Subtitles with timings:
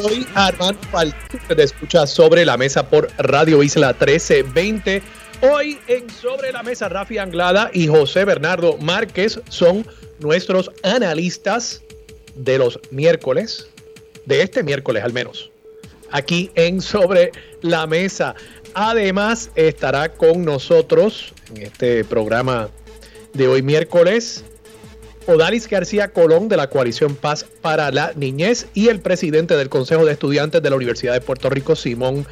[0.00, 5.02] soy Armando Falcón, te escucha sobre la mesa por Radio Isla 1320.
[5.42, 9.86] Hoy en Sobre la Mesa, Rafi Anglada y José Bernardo Márquez son
[10.20, 11.82] nuestros analistas
[12.34, 13.68] de los miércoles,
[14.26, 15.50] de este miércoles al menos,
[16.10, 18.34] aquí en Sobre la Mesa.
[18.74, 22.68] Además, estará con nosotros en este programa
[23.32, 24.44] de hoy miércoles
[25.26, 30.04] Odalis García Colón de la Coalición Paz para la Niñez y el presidente del Consejo
[30.04, 32.26] de Estudiantes de la Universidad de Puerto Rico, Simón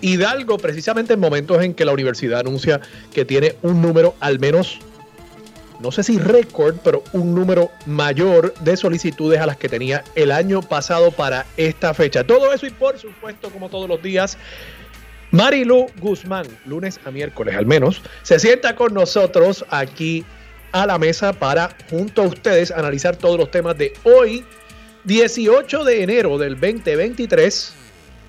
[0.00, 2.80] Hidalgo, precisamente en momentos en que la universidad anuncia
[3.12, 4.78] que tiene un número al menos,
[5.80, 10.30] no sé si récord, pero un número mayor de solicitudes a las que tenía el
[10.30, 12.24] año pasado para esta fecha.
[12.24, 14.38] Todo eso y por supuesto, como todos los días,
[15.32, 20.24] Marilu Guzmán, lunes a miércoles al menos, se sienta con nosotros aquí
[20.82, 24.44] a la mesa para, junto a ustedes, analizar todos los temas de hoy,
[25.04, 27.72] 18 de enero del 2023.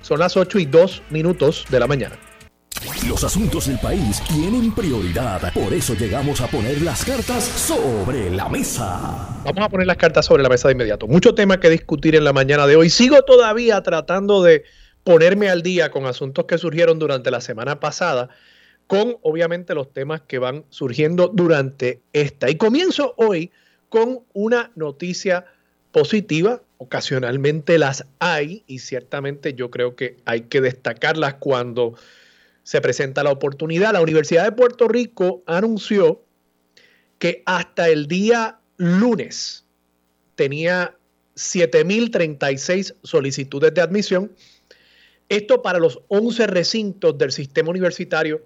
[0.02, 2.17] Son las 8 y 2 minutos de la mañana.
[3.08, 8.48] Los asuntos del país tienen prioridad, por eso llegamos a poner las cartas sobre la
[8.48, 9.42] mesa.
[9.44, 11.08] Vamos a poner las cartas sobre la mesa de inmediato.
[11.08, 12.89] Mucho tema que discutir en la mañana de hoy.
[12.89, 14.64] Sigo todavía tratando de
[15.04, 18.30] ponerme al día con asuntos que surgieron durante la semana pasada
[18.88, 22.49] con obviamente los temas que van surgiendo durante esta.
[22.49, 23.52] Y comienzo hoy
[23.89, 25.45] con una noticia
[25.91, 26.61] positiva.
[26.80, 31.95] Ocasionalmente las hay y ciertamente yo creo que hay que destacarlas cuando
[32.63, 33.93] se presenta la oportunidad.
[33.93, 36.21] La Universidad de Puerto Rico anunció
[37.19, 39.65] que hasta el día lunes
[40.36, 40.95] tenía
[41.36, 44.31] 7.036 solicitudes de admisión.
[45.30, 48.42] Esto para los 11 recintos del sistema universitario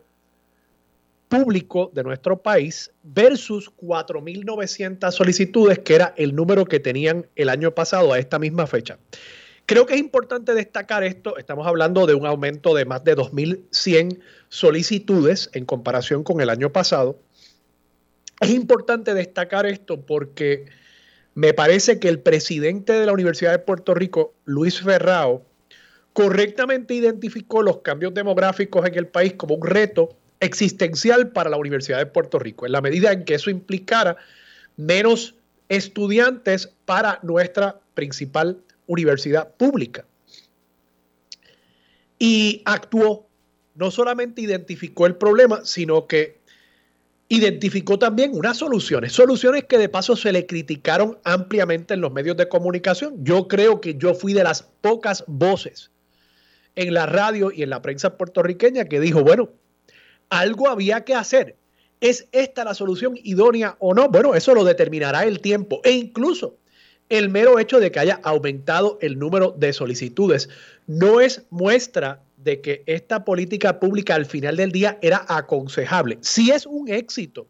[1.31, 7.73] público de nuestro país versus 4.900 solicitudes, que era el número que tenían el año
[7.73, 8.99] pasado a esta misma fecha.
[9.65, 14.19] Creo que es importante destacar esto, estamos hablando de un aumento de más de 2.100
[14.49, 17.17] solicitudes en comparación con el año pasado.
[18.41, 20.65] Es importante destacar esto porque
[21.33, 25.45] me parece que el presidente de la Universidad de Puerto Rico, Luis Ferrao,
[26.11, 31.99] correctamente identificó los cambios demográficos en el país como un reto existencial para la Universidad
[31.99, 34.17] de Puerto Rico, en la medida en que eso implicara
[34.75, 35.35] menos
[35.69, 38.57] estudiantes para nuestra principal
[38.87, 40.05] universidad pública.
[42.19, 43.25] Y actuó,
[43.75, 46.41] no solamente identificó el problema, sino que
[47.29, 52.35] identificó también unas soluciones, soluciones que de paso se le criticaron ampliamente en los medios
[52.35, 53.23] de comunicación.
[53.23, 55.91] Yo creo que yo fui de las pocas voces
[56.75, 59.49] en la radio y en la prensa puertorriqueña que dijo, bueno,
[60.31, 61.55] algo había que hacer.
[61.99, 64.09] ¿Es esta la solución idónea o no?
[64.09, 66.55] Bueno, eso lo determinará el tiempo e incluso
[67.09, 70.49] el mero hecho de que haya aumentado el número de solicitudes
[70.87, 76.17] no es muestra de que esta política pública al final del día era aconsejable.
[76.21, 77.45] Si es un éxito,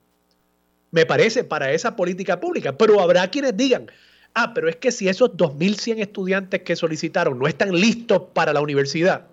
[0.89, 3.89] me parece, para esa política pública, pero habrá quienes digan,
[4.33, 8.59] ah, pero es que si esos 2.100 estudiantes que solicitaron no están listos para la
[8.59, 9.27] universidad,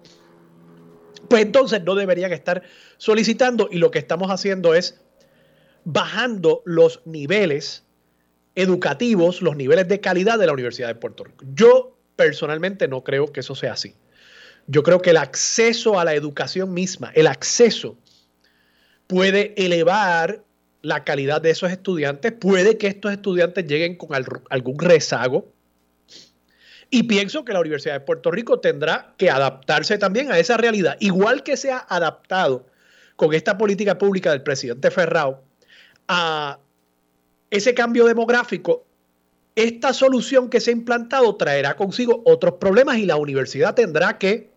[1.28, 2.62] pues entonces no deberían estar
[2.97, 5.00] solicitando y lo que estamos haciendo es
[5.84, 7.84] bajando los niveles
[8.55, 11.44] educativos, los niveles de calidad de la Universidad de Puerto Rico.
[11.55, 13.94] Yo personalmente no creo que eso sea así.
[14.66, 17.97] Yo creo que el acceso a la educación misma, el acceso
[19.06, 20.45] puede elevar
[20.83, 24.10] la calidad de esos estudiantes, puede que estos estudiantes lleguen con
[24.50, 25.53] algún rezago,
[26.91, 30.97] y pienso que la Universidad de Puerto Rico tendrá que adaptarse también a esa realidad,
[31.01, 32.66] igual que se ha adaptado
[33.16, 35.42] con esta política pública del presidente Ferrao
[36.07, 36.59] a
[37.51, 38.86] ese cambio demográfico.
[39.54, 44.51] Esta solución que se ha implantado traerá consigo otros problemas y la universidad tendrá que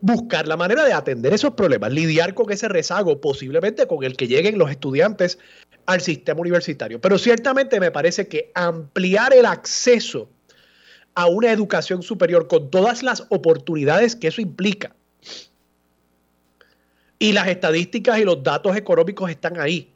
[0.00, 4.28] buscar la manera de atender esos problemas, lidiar con ese rezago, posiblemente con el que
[4.28, 5.38] lleguen los estudiantes
[5.86, 7.00] al sistema universitario.
[7.00, 10.28] Pero ciertamente me parece que ampliar el acceso
[11.14, 14.94] a una educación superior con todas las oportunidades que eso implica.
[17.18, 19.92] Y las estadísticas y los datos económicos están ahí.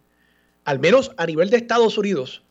[0.65, 2.43] Al menos a nivel de Estados Unidos,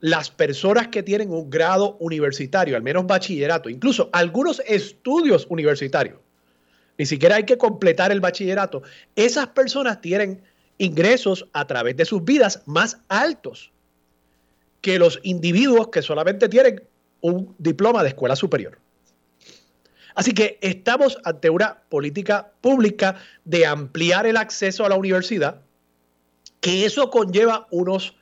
[0.00, 6.18] las personas que tienen un grado universitario, al menos bachillerato, incluso algunos estudios universitarios,
[6.98, 8.82] ni siquiera hay que completar el bachillerato,
[9.16, 10.42] esas personas tienen
[10.78, 13.72] ingresos a través de sus vidas más altos
[14.80, 16.82] que los individuos que solamente tienen
[17.24, 18.78] un diploma de escuela superior.
[20.14, 23.16] Así que estamos ante una política pública
[23.46, 25.62] de ampliar el acceso a la universidad,
[26.60, 28.14] que eso conlleva unos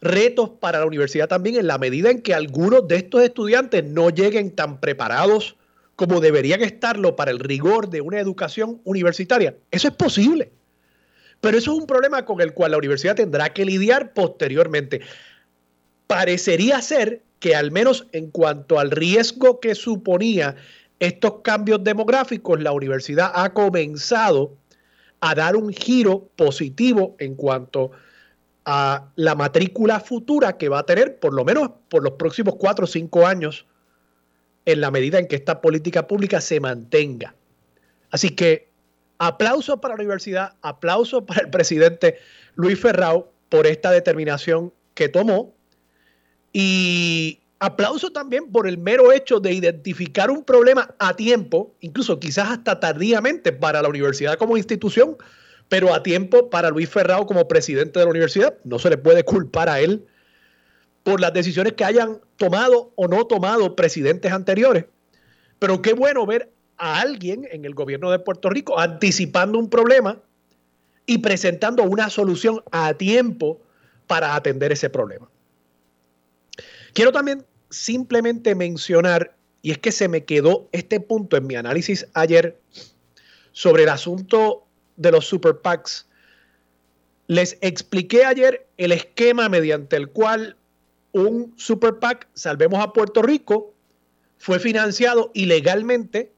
[0.00, 4.10] retos para la universidad también en la medida en que algunos de estos estudiantes no
[4.10, 5.56] lleguen tan preparados
[5.96, 9.56] como deberían estarlo para el rigor de una educación universitaria.
[9.72, 10.52] Eso es posible.
[11.40, 15.00] Pero eso es un problema con el cual la universidad tendrá que lidiar posteriormente.
[16.06, 20.56] Parecería ser que al menos en cuanto al riesgo que suponía
[20.98, 24.56] estos cambios demográficos, la universidad ha comenzado
[25.20, 27.90] a dar un giro positivo en cuanto
[28.64, 32.84] a la matrícula futura que va a tener por lo menos por los próximos cuatro
[32.84, 33.66] o cinco años
[34.64, 37.34] en la medida en que esta política pública se mantenga.
[38.10, 38.70] Así que
[39.18, 42.16] aplauso para la universidad, aplauso para el presidente
[42.54, 45.53] Luis Ferrao por esta determinación que tomó
[46.54, 52.48] y aplauso también por el mero hecho de identificar un problema a tiempo, incluso quizás
[52.48, 55.16] hasta tardíamente para la universidad como institución,
[55.68, 58.54] pero a tiempo para Luis Ferrao como presidente de la universidad.
[58.62, 60.06] No se le puede culpar a él
[61.02, 64.84] por las decisiones que hayan tomado o no tomado presidentes anteriores.
[65.58, 70.18] Pero qué bueno ver a alguien en el gobierno de Puerto Rico anticipando un problema
[71.04, 73.60] y presentando una solución a tiempo
[74.06, 75.28] para atender ese problema.
[76.94, 82.06] Quiero también simplemente mencionar, y es que se me quedó este punto en mi análisis
[82.14, 82.56] ayer
[83.52, 84.64] sobre el asunto
[84.96, 86.06] de los super PACs.
[87.26, 90.56] Les expliqué ayer el esquema mediante el cual
[91.12, 93.74] un super PAC, Salvemos a Puerto Rico,
[94.38, 96.32] fue financiado ilegalmente.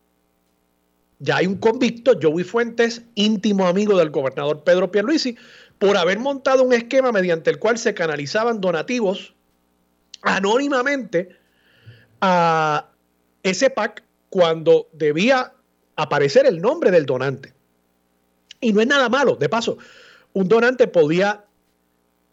[1.19, 5.37] Ya hay un convicto, Joey Fuentes, íntimo amigo del gobernador Pedro Pierluisi,
[5.79, 9.36] por haber montado un esquema mediante el cual se canalizaban donativos
[10.27, 11.31] anónimamente
[12.21, 12.89] a
[13.43, 15.53] ese PAC cuando debía
[15.95, 17.55] aparecer el nombre del donante.
[18.61, 19.79] Y no es nada malo, de paso,
[20.33, 21.45] un donante podía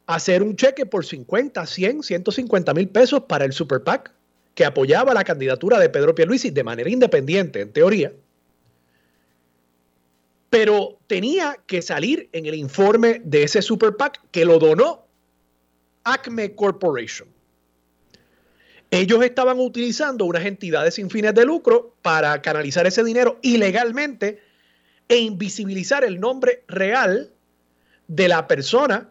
[0.08, 4.12] hacer un cheque por 50, 100, 150 mil pesos para el Super PAC
[4.56, 8.12] que apoyaba la candidatura de Pedro Pierluisi de manera independiente, en teoría.
[10.50, 15.06] Pero tenía que salir en el informe de ese Super PAC que lo donó
[16.04, 17.33] Acme Corporation
[18.94, 24.40] ellos estaban utilizando unas entidades sin fines de lucro para canalizar ese dinero ilegalmente
[25.08, 27.32] e invisibilizar el nombre real
[28.08, 29.10] de la persona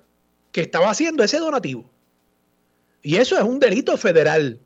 [0.53, 1.91] que estaba haciendo ese donativo.
[3.03, 4.61] Y eso es un delito federal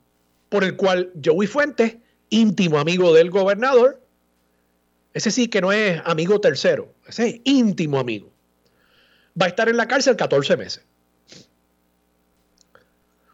[0.51, 1.97] por el cual Joey Fuentes,
[2.29, 4.03] íntimo amigo del gobernador,
[5.15, 8.31] ese sí que no es amigo tercero, ese es íntimo amigo,
[9.41, 10.85] va a estar en la cárcel 14 meses.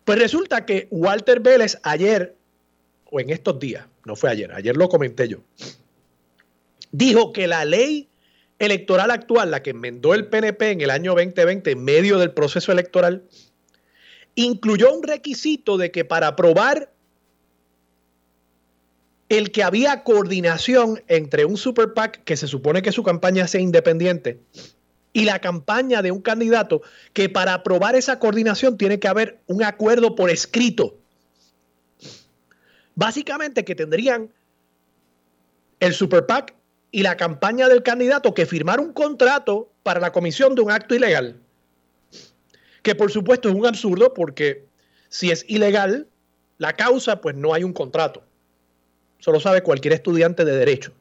[0.04, 2.34] Pues resulta que Walter Vélez ayer,
[3.10, 5.38] o en estos días, no fue ayer, ayer lo comenté yo,
[6.90, 8.08] dijo que la ley
[8.58, 12.72] electoral actual, la que enmendó el PNP en el año 2020 en medio del proceso
[12.72, 13.22] electoral,
[14.34, 16.92] incluyó un requisito de que para aprobar
[19.28, 23.60] el que había coordinación entre un super PAC, que se supone que su campaña sea
[23.60, 24.40] independiente,
[25.12, 29.62] y la campaña de un candidato que para aprobar esa coordinación tiene que haber un
[29.62, 30.96] acuerdo por escrito.
[32.94, 34.30] Básicamente que tendrían
[35.80, 36.54] el Super PAC
[36.90, 40.94] y la campaña del candidato que firmar un contrato para la comisión de un acto
[40.94, 41.36] ilegal.
[42.82, 44.64] Que por supuesto es un absurdo porque
[45.08, 46.06] si es ilegal
[46.58, 48.22] la causa, pues no hay un contrato.
[49.18, 50.92] Eso lo sabe cualquier estudiante de derecho.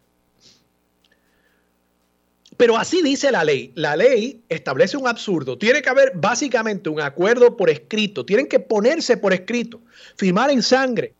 [2.62, 3.72] Pero así dice la ley.
[3.74, 5.58] La ley establece un absurdo.
[5.58, 8.24] Tiene que haber básicamente un acuerdo por escrito.
[8.24, 9.82] Tienen que ponerse por escrito,
[10.15, 11.15] firmar en sangre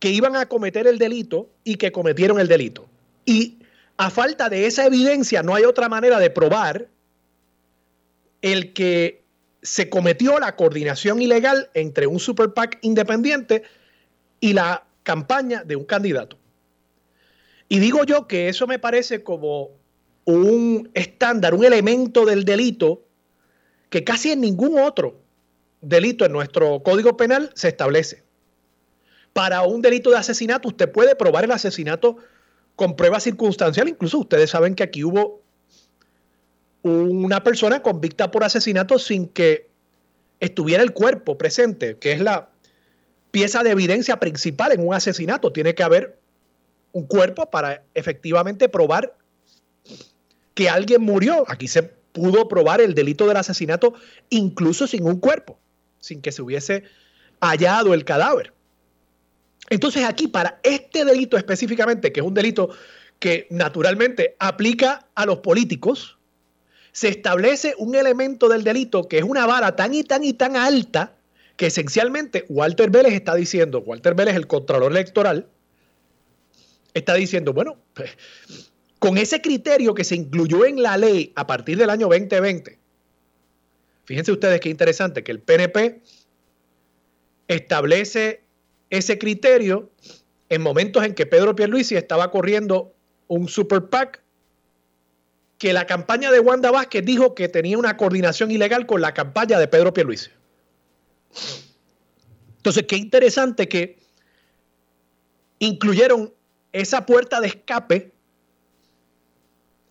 [0.00, 2.88] que iban a cometer el delito y que cometieron el delito.
[3.26, 3.58] Y
[3.96, 6.88] a falta de esa evidencia no hay otra manera de probar
[8.40, 9.22] el que
[9.62, 13.62] se cometió la coordinación ilegal entre un super PAC independiente
[14.40, 16.38] y la campaña de un candidato.
[17.68, 19.80] Y digo yo que eso me parece como
[20.24, 23.02] un estándar, un elemento del delito
[23.90, 25.20] que casi en ningún otro
[25.80, 28.22] delito en nuestro código penal se establece.
[29.32, 32.16] Para un delito de asesinato usted puede probar el asesinato
[32.76, 33.88] con prueba circunstancial.
[33.88, 35.42] Incluso ustedes saben que aquí hubo
[36.82, 39.68] una persona convicta por asesinato sin que
[40.40, 42.50] estuviera el cuerpo presente, que es la
[43.30, 45.52] pieza de evidencia principal en un asesinato.
[45.52, 46.18] Tiene que haber
[46.92, 49.16] un cuerpo para efectivamente probar
[50.54, 51.44] que alguien murió.
[51.48, 53.94] Aquí se pudo probar el delito del asesinato
[54.30, 55.58] incluso sin un cuerpo,
[55.98, 56.84] sin que se hubiese
[57.40, 58.52] hallado el cadáver.
[59.70, 62.70] Entonces aquí para este delito específicamente, que es un delito
[63.18, 66.18] que naturalmente aplica a los políticos,
[66.92, 70.56] se establece un elemento del delito que es una vara tan y tan y tan
[70.56, 71.14] alta
[71.56, 75.46] que esencialmente Walter Vélez está diciendo, Walter Vélez, el Contralor Electoral,
[76.94, 78.10] está diciendo, bueno, pues,
[79.02, 82.78] con ese criterio que se incluyó en la ley a partir del año 2020,
[84.04, 86.00] fíjense ustedes qué interesante que el PNP
[87.48, 88.44] establece
[88.90, 89.90] ese criterio
[90.50, 92.94] en momentos en que Pedro Pierluisi estaba corriendo
[93.26, 94.22] un super PAC
[95.58, 99.58] que la campaña de Wanda Vázquez dijo que tenía una coordinación ilegal con la campaña
[99.58, 100.30] de Pedro Pierluisi.
[102.58, 103.98] Entonces, qué interesante que
[105.58, 106.32] incluyeron
[106.70, 108.11] esa puerta de escape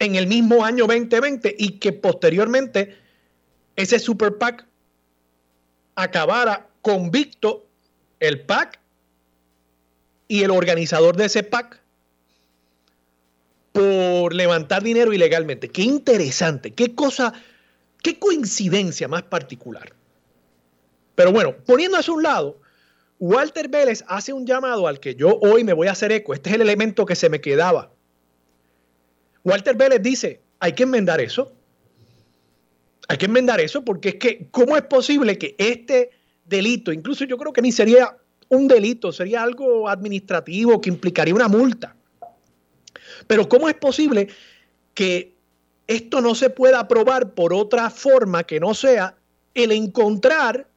[0.02, 2.98] en el mismo año 2020 y que posteriormente
[3.76, 4.66] ese super PAC
[5.94, 7.68] acabara convicto
[8.20, 8.80] el PAC
[10.28, 11.80] y el organizador de ese PAC
[13.74, 15.70] por levantar dinero ilegalmente.
[15.70, 17.34] Qué interesante, qué cosa,
[18.02, 19.94] qué coincidencia más particular.
[21.14, 22.60] Pero bueno, poniendo eso a un lado,
[23.20, 26.34] Walter Vélez hace un llamado al que yo hoy me voy a hacer eco.
[26.34, 27.92] Este es el elemento que se me quedaba.
[29.44, 31.52] Walter Vélez dice, hay que enmendar eso.
[33.08, 36.12] Hay que enmendar eso porque es que, ¿cómo es posible que este
[36.46, 38.16] delito, incluso yo creo que ni sería
[38.50, 41.96] un delito, sería algo administrativo que implicaría una multa?
[43.28, 44.30] Pero ¿cómo es posible
[44.94, 45.34] que
[45.88, 49.16] esto no se pueda probar por otra forma que no sea
[49.54, 50.68] el encontrar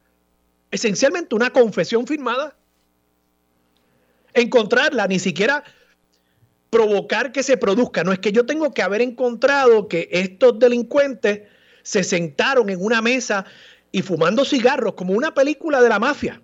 [0.71, 2.55] esencialmente una confesión firmada?
[4.33, 5.63] Encontrarla, ni siquiera
[6.75, 8.03] provocar que se produzca.
[8.03, 11.43] No es que yo tengo que haber encontrado que estos delincuentes
[11.83, 13.45] se sentaron en una mesa
[13.93, 16.41] y fumando cigarros como una película de la mafia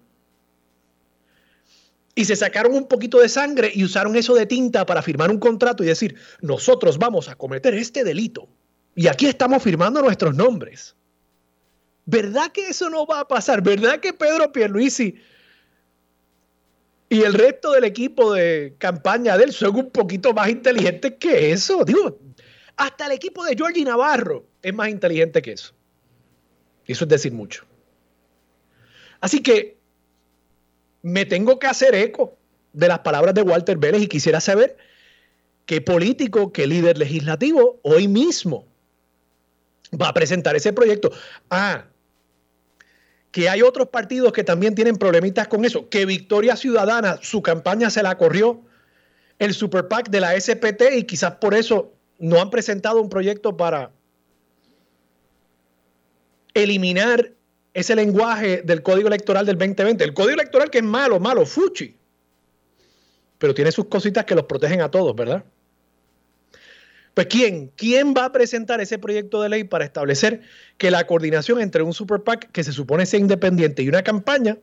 [2.16, 5.38] y se sacaron un poquito de sangre y usaron eso de tinta para firmar un
[5.38, 8.48] contrato y decir, nosotros vamos a cometer este delito.
[8.96, 10.96] Y aquí estamos firmando nuestros nombres.
[12.06, 13.62] ¿Verdad que eso no va a pasar?
[13.62, 15.16] ¿Verdad que Pedro Pierluisi
[17.12, 21.52] y el resto del equipo de campaña de él son un poquito más inteligentes que
[21.52, 21.84] eso?
[21.84, 22.18] Digo,
[22.78, 25.74] hasta el equipo de Georgie Navarro es más inteligente que eso.
[26.88, 27.66] Y eso es decir mucho.
[29.20, 29.78] Así que
[31.02, 32.38] me tengo que hacer eco
[32.72, 34.78] de las palabras de Walter Vélez y quisiera saber
[35.66, 38.66] qué político, qué líder legislativo hoy mismo
[40.02, 41.12] va a presentar ese proyecto.
[41.50, 41.88] Ah,
[43.32, 47.90] que hay otros partidos que también tienen problemitas con eso, que Victoria Ciudadana, su campaña
[47.90, 48.62] se la corrió
[49.40, 53.58] el Super PAC de la SPT y quizás por eso no han presentado un proyecto
[53.58, 53.92] para
[56.54, 57.32] eliminar
[57.74, 60.04] ese lenguaje del código electoral del 2020.
[60.04, 61.96] El código electoral que es malo, malo, fuchi.
[63.38, 65.44] Pero tiene sus cositas que los protegen a todos, ¿verdad?
[67.14, 67.72] Pues ¿quién?
[67.76, 70.42] ¿Quién va a presentar ese proyecto de ley para establecer
[70.78, 74.58] que la coordinación entre un super PAC que se supone sea independiente y una campaña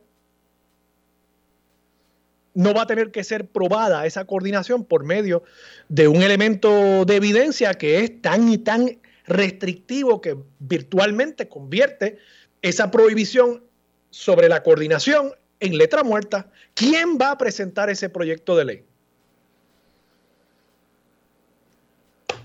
[2.55, 5.43] no va a tener que ser probada esa coordinación por medio
[5.87, 12.17] de un elemento de evidencia que es tan y tan restrictivo que virtualmente convierte
[12.61, 13.63] esa prohibición
[14.09, 16.51] sobre la coordinación en letra muerta.
[16.73, 18.88] ¿Quién va a presentar ese proyecto de ley?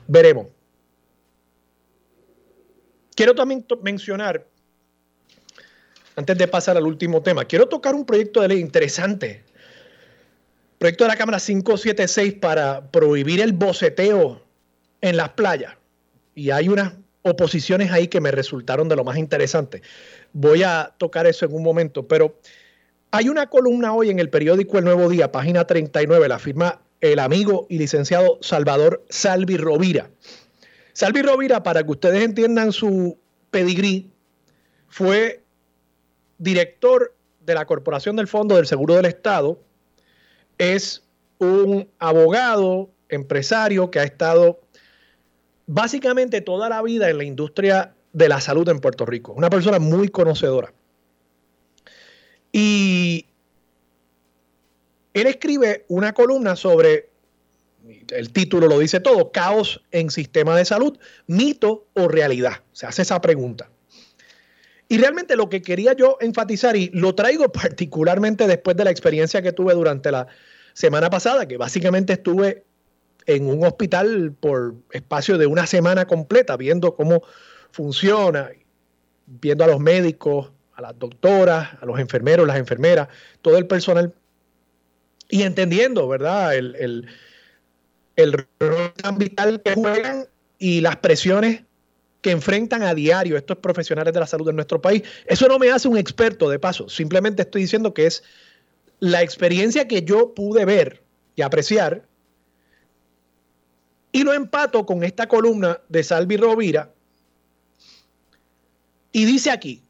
[0.06, 0.46] Veremos.
[3.14, 4.46] Quiero también mencionar,
[6.16, 9.44] antes de pasar al último tema, quiero tocar un proyecto de ley interesante.
[10.78, 14.42] Proyecto de la Cámara 576 para prohibir el boceteo
[15.00, 15.74] en las playas.
[16.34, 16.92] Y hay unas
[17.22, 19.82] oposiciones ahí que me resultaron de lo más interesante.
[20.32, 22.38] Voy a tocar eso en un momento, pero
[23.12, 27.18] hay una columna hoy en el periódico El Nuevo Día, página 39, la firma el
[27.18, 30.10] amigo y licenciado Salvador Salvi Rovira.
[30.94, 33.18] Salvi Rovira, para que ustedes entiendan su
[33.50, 34.10] pedigrí,
[34.88, 35.42] fue
[36.38, 39.60] director de la Corporación del Fondo del Seguro del Estado,
[40.56, 41.04] es
[41.38, 44.60] un abogado, empresario que ha estado
[45.66, 49.32] básicamente toda la vida en la industria de la salud en Puerto Rico.
[49.32, 50.72] Una persona muy conocedora.
[52.50, 53.26] Y
[55.14, 57.08] él escribe una columna sobre,
[58.10, 62.62] el título lo dice todo, caos en sistema de salud, mito o realidad.
[62.72, 63.70] Se hace esa pregunta.
[64.88, 69.40] Y realmente lo que quería yo enfatizar, y lo traigo particularmente después de la experiencia
[69.40, 70.26] que tuve durante la
[70.74, 72.64] semana pasada, que básicamente estuve
[73.26, 77.22] en un hospital por espacio de una semana completa, viendo cómo
[77.70, 78.50] funciona,
[79.26, 83.08] viendo a los médicos, a las doctoras, a los enfermeros, las enfermeras,
[83.40, 84.12] todo el personal,
[85.28, 86.54] y entendiendo, ¿verdad?
[86.56, 87.06] El,
[88.16, 90.26] el, rol tan vital que juegan
[90.58, 91.62] y las presiones
[92.20, 95.02] que enfrentan a diario estos profesionales de la salud en nuestro país.
[95.26, 98.22] Eso no me hace un experto de paso, simplemente estoy diciendo que es
[99.00, 101.02] la experiencia que yo pude ver
[101.36, 102.06] y apreciar
[104.12, 106.94] y lo empato con esta columna de Salvi Rovira
[109.10, 109.82] y dice aquí,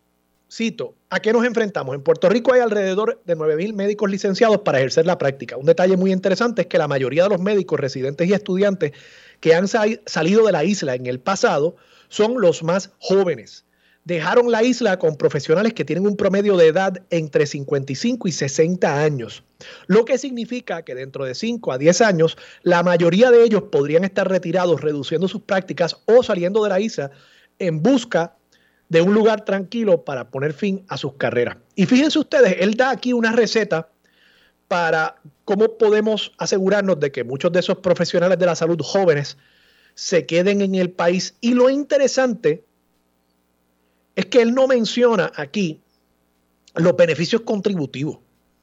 [0.50, 1.94] cito, ¿a qué nos enfrentamos?
[1.94, 5.56] En Puerto Rico hay alrededor de 9.000 médicos licenciados para ejercer la práctica.
[5.56, 8.92] Un detalle muy interesante es que la mayoría de los médicos, residentes y estudiantes
[9.38, 11.76] que han salido de la isla en el pasado
[12.09, 13.64] son los más jóvenes.
[14.04, 19.00] Dejaron la isla con profesionales que tienen un promedio de edad entre 55 y 60
[19.00, 19.44] años,
[19.87, 24.02] lo que significa que dentro de 5 a 10 años la mayoría de ellos podrían
[24.02, 27.12] estar retirados, reduciendo sus prácticas o saliendo de la isla
[27.61, 28.37] en busca
[28.88, 31.56] de un lugar tranquilo para poner fin a sus carreras.
[31.74, 33.88] Y fíjense ustedes, él da aquí una receta
[34.68, 39.36] para cómo podemos asegurarnos de que muchos de esos profesionales de la salud jóvenes
[39.94, 41.34] se queden en el país.
[41.40, 42.64] Y lo interesante
[44.16, 45.80] es que él no menciona aquí
[46.74, 48.18] los beneficios contributivos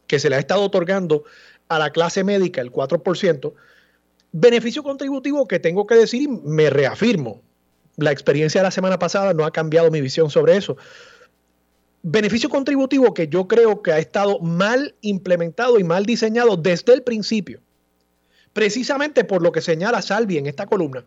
[0.07, 1.23] que se le ha estado otorgando
[1.69, 3.53] a la clase médica, el 4%.
[4.33, 7.41] Beneficio contributivo que tengo que decir y me reafirmo.
[7.97, 10.77] La experiencia de la semana pasada no ha cambiado mi visión sobre eso.
[12.03, 17.03] Beneficio contributivo que yo creo que ha estado mal implementado y mal diseñado desde el
[17.03, 17.59] principio.
[18.53, 21.03] Precisamente por lo que señala Salvi en esta columna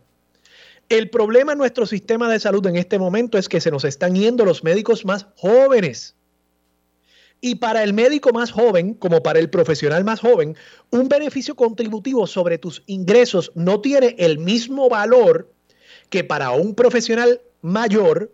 [0.88, 4.14] el problema en nuestro sistema de salud en este momento es que se nos están
[4.14, 6.14] yendo los médicos más jóvenes.
[7.41, 10.57] Y para el médico más joven, como para el profesional más joven,
[10.91, 15.50] un beneficio contributivo sobre tus ingresos no tiene el mismo valor
[16.14, 18.33] que para un profesional mayor,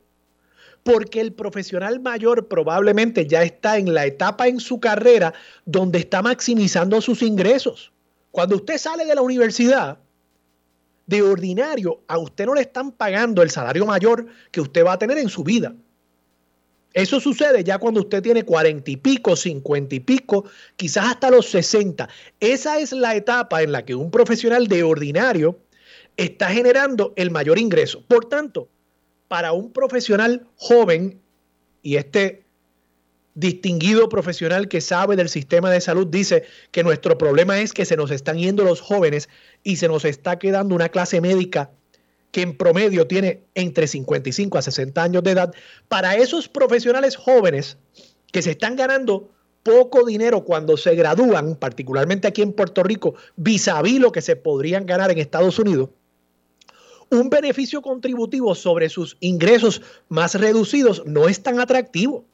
[0.83, 5.33] porque el profesional mayor probablemente ya está en la etapa en su carrera
[5.65, 7.91] donde está maximizando sus ingresos.
[8.33, 9.97] Cuando usted sale de la universidad,
[11.07, 14.99] de ordinario, a usted no le están pagando el salario mayor que usted va a
[14.99, 15.73] tener en su vida.
[16.93, 20.45] Eso sucede ya cuando usted tiene cuarenta y pico, cincuenta y pico,
[20.77, 22.11] quizás hasta los sesenta.
[22.41, 25.59] Esa es la etapa en la que un profesional de ordinario
[26.25, 28.05] está generando el mayor ingreso.
[28.07, 28.69] Por tanto,
[29.29, 31.19] para un profesional joven,
[31.83, 32.45] y este
[33.35, 37.97] distinguido profesional que sabe del sistema de salud dice que nuestro problema es que se
[37.97, 39.31] nos están yendo los jóvenes
[39.63, 41.71] y se nos está quedando una clase médica
[42.33, 45.55] que en promedio tiene entre 55 a 60 años de edad.
[45.89, 47.79] Para esos profesionales jóvenes
[48.31, 49.31] que se están ganando
[49.63, 54.23] poco dinero cuando se gradúan, particularmente aquí en Puerto Rico, vis a vis lo que
[54.23, 55.91] se podrían ganar en Estados Unidos,
[57.11, 62.25] un beneficio contributivo sobre sus ingresos más reducidos no es tan atractivo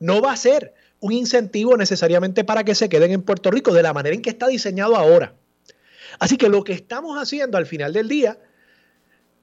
[0.00, 3.82] no va a ser un incentivo necesariamente para que se queden en Puerto Rico de
[3.82, 5.34] la manera en que está diseñado ahora.
[6.18, 8.38] Así que lo que estamos haciendo al final del día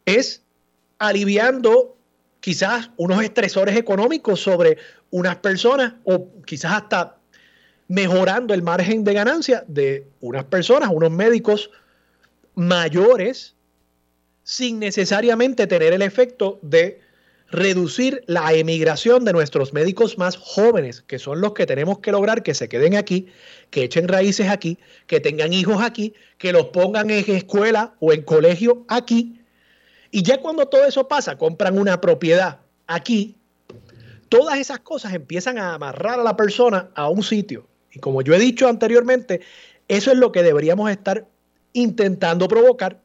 [0.05, 0.43] es
[0.99, 1.95] aliviando
[2.41, 4.77] quizás unos estresores económicos sobre
[5.09, 7.17] unas personas o quizás hasta
[7.87, 11.71] mejorando el margen de ganancia de unas personas, unos médicos
[12.55, 13.55] mayores,
[14.47, 17.01] sin necesariamente tener el efecto de
[17.51, 22.43] reducir la emigración de nuestros médicos más jóvenes, que son los que tenemos que lograr
[22.43, 23.27] que se queden aquí,
[23.71, 28.21] que echen raíces aquí, que tengan hijos aquí, que los pongan en escuela o en
[28.21, 29.41] colegio aquí.
[30.11, 33.35] Y ya cuando todo eso pasa, compran una propiedad aquí,
[34.29, 37.67] todas esas cosas empiezan a amarrar a la persona a un sitio.
[37.91, 39.41] Y como yo he dicho anteriormente,
[39.89, 41.27] eso es lo que deberíamos estar
[41.73, 43.01] intentando provocar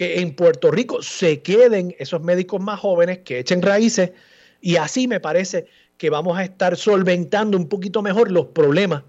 [0.00, 4.12] que en Puerto Rico se queden esos médicos más jóvenes que echen raíces
[4.62, 5.66] y así me parece
[5.98, 9.02] que vamos a estar solventando un poquito mejor los problemas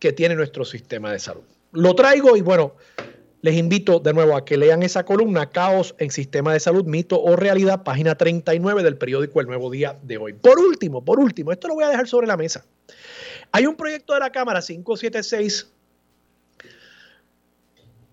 [0.00, 1.44] que tiene nuestro sistema de salud.
[1.70, 2.74] Lo traigo y bueno,
[3.42, 7.22] les invito de nuevo a que lean esa columna, Caos en Sistema de Salud, Mito
[7.22, 10.32] o Realidad, página 39 del periódico El Nuevo Día de hoy.
[10.32, 12.66] Por último, por último, esto lo voy a dejar sobre la mesa.
[13.52, 15.71] Hay un proyecto de la Cámara 576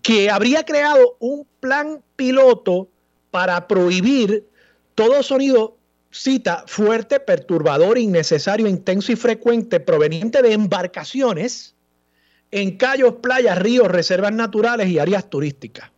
[0.02, 2.88] que habría creado un plan piloto
[3.30, 4.46] para prohibir
[4.94, 5.76] todo sonido,
[6.10, 11.74] cita, fuerte, perturbador, innecesario, intenso y frecuente proveniente de embarcaciones
[12.50, 15.90] en callos, playas, ríos, reservas naturales y áreas turísticas.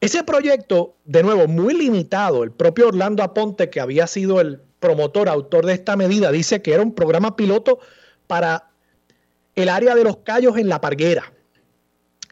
[0.00, 5.28] Ese proyecto, de nuevo, muy limitado, el propio Orlando Aponte, que había sido el promotor,
[5.28, 7.80] autor de esta medida, dice que era un programa piloto
[8.28, 8.70] para
[9.56, 11.32] el área de los callos en la parguera.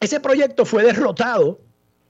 [0.01, 1.61] Ese proyecto fue derrotado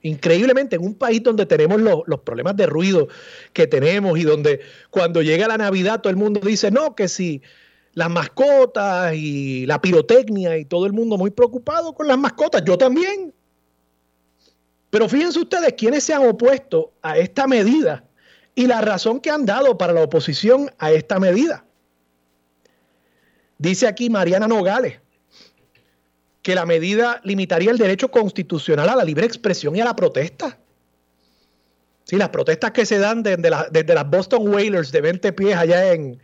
[0.01, 3.07] increíblemente en un país donde tenemos los, problemas de ruido
[3.53, 7.41] que tenemos y donde cuando llega la Navidad todo el mundo dice, no, que si
[7.93, 12.77] las mascotas y la pirotecnia y todo el mundo muy preocupado con las mascotas, yo
[12.77, 13.33] también.
[14.89, 18.03] Pero fíjense ustedes quiénes se han opuesto a esta medida
[18.55, 21.65] y la razón que han dado para la oposición a esta medida.
[23.57, 24.99] Dice aquí Mariana Nogales
[26.47, 30.57] que la medida limitaría el derecho constitucional a la libre expresión y a la protesta.
[32.05, 35.91] Sí, las protestas que se dan desde, desde las Boston Whalers de 20 pies allá
[35.91, 36.21] en,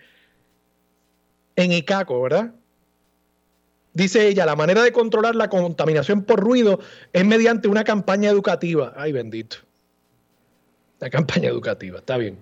[1.58, 2.54] en Icaco, ¿verdad?
[3.92, 6.80] Dice ella, la manera de controlar la contaminación por ruido
[7.12, 8.94] es mediante una campaña educativa.
[8.96, 9.58] Ay, bendito.
[11.04, 12.40] La campaña educativa, está bien.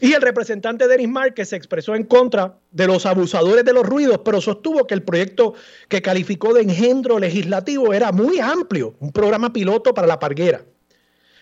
[0.00, 4.22] Y el representante Denis Márquez se expresó en contra de los abusadores de los ruidos,
[4.24, 5.52] pero sostuvo que el proyecto
[5.86, 10.64] que calificó de engendro legislativo era muy amplio, un programa piloto para la parguera.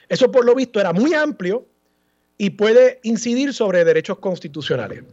[0.08, 1.64] Eso por lo visto era muy amplio
[2.38, 5.04] y puede incidir sobre derechos constitucionales.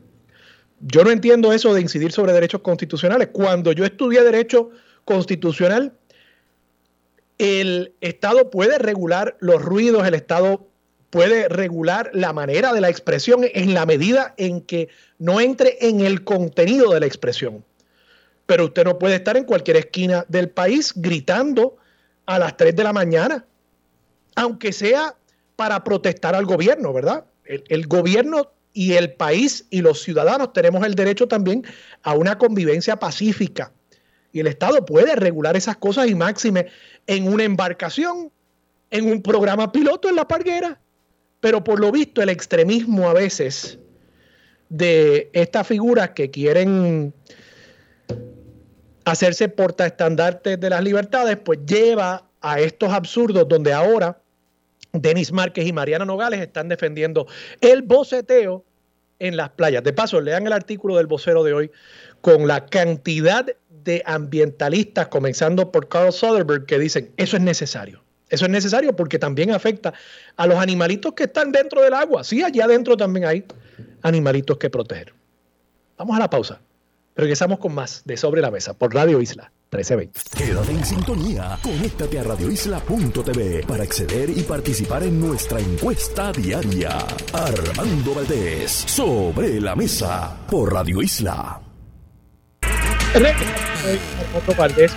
[0.80, 3.30] Yo no entiendo eso de incidir sobre derechos constitucionales.
[3.32, 4.72] Cuando yo estudié derecho
[5.04, 5.94] constitucional,
[7.38, 10.72] el Estado puede regular los ruidos, el Estado
[11.16, 16.02] puede regular la manera de la expresión en la medida en que no entre en
[16.02, 17.64] el contenido de la expresión.
[18.46, 21.78] Pero usted no puede estar en cualquier esquina del país gritando
[22.26, 23.46] a las 3 de la mañana,
[24.36, 25.16] aunque sea
[25.56, 27.24] para protestar al gobierno, ¿verdad?
[27.46, 31.64] El, el gobierno y el país y los ciudadanos tenemos el derecho también
[32.04, 33.72] a una convivencia pacífica.
[34.34, 36.68] Y el Estado puede regular esas cosas y máxime
[37.08, 38.34] en una embarcación,
[38.92, 40.82] en un programa piloto en la parguera.
[41.46, 43.78] Pero por lo visto el extremismo a veces
[44.70, 47.14] de estas figuras que quieren
[49.04, 54.20] hacerse portaestandartes de las libertades, pues lleva a estos absurdos donde ahora
[54.92, 57.28] Denis Márquez y Mariana Nogales están defendiendo
[57.62, 58.66] el boceteo
[59.20, 59.84] en las playas.
[59.84, 61.72] De paso, lean el artículo del vocero de hoy
[62.22, 68.05] con la cantidad de ambientalistas, comenzando por Carl Soderberg, que dicen, eso es necesario.
[68.30, 69.94] Eso es necesario porque también afecta
[70.36, 72.24] a los animalitos que están dentro del agua.
[72.24, 73.46] Sí, allá adentro también hay
[74.02, 75.14] animalitos que proteger.
[75.98, 76.60] Vamos a la pausa.
[77.16, 80.20] Regresamos con más de Sobre la Mesa por Radio Isla 1320.
[80.38, 81.58] Quédate en sintonía.
[81.62, 86.98] Conéctate a radioisla.tv para acceder y participar en nuestra encuesta diaria.
[87.34, 91.65] Armando Valdés, Sobre la Mesa por Radio Isla.
[93.16, 94.92] Armando Valdés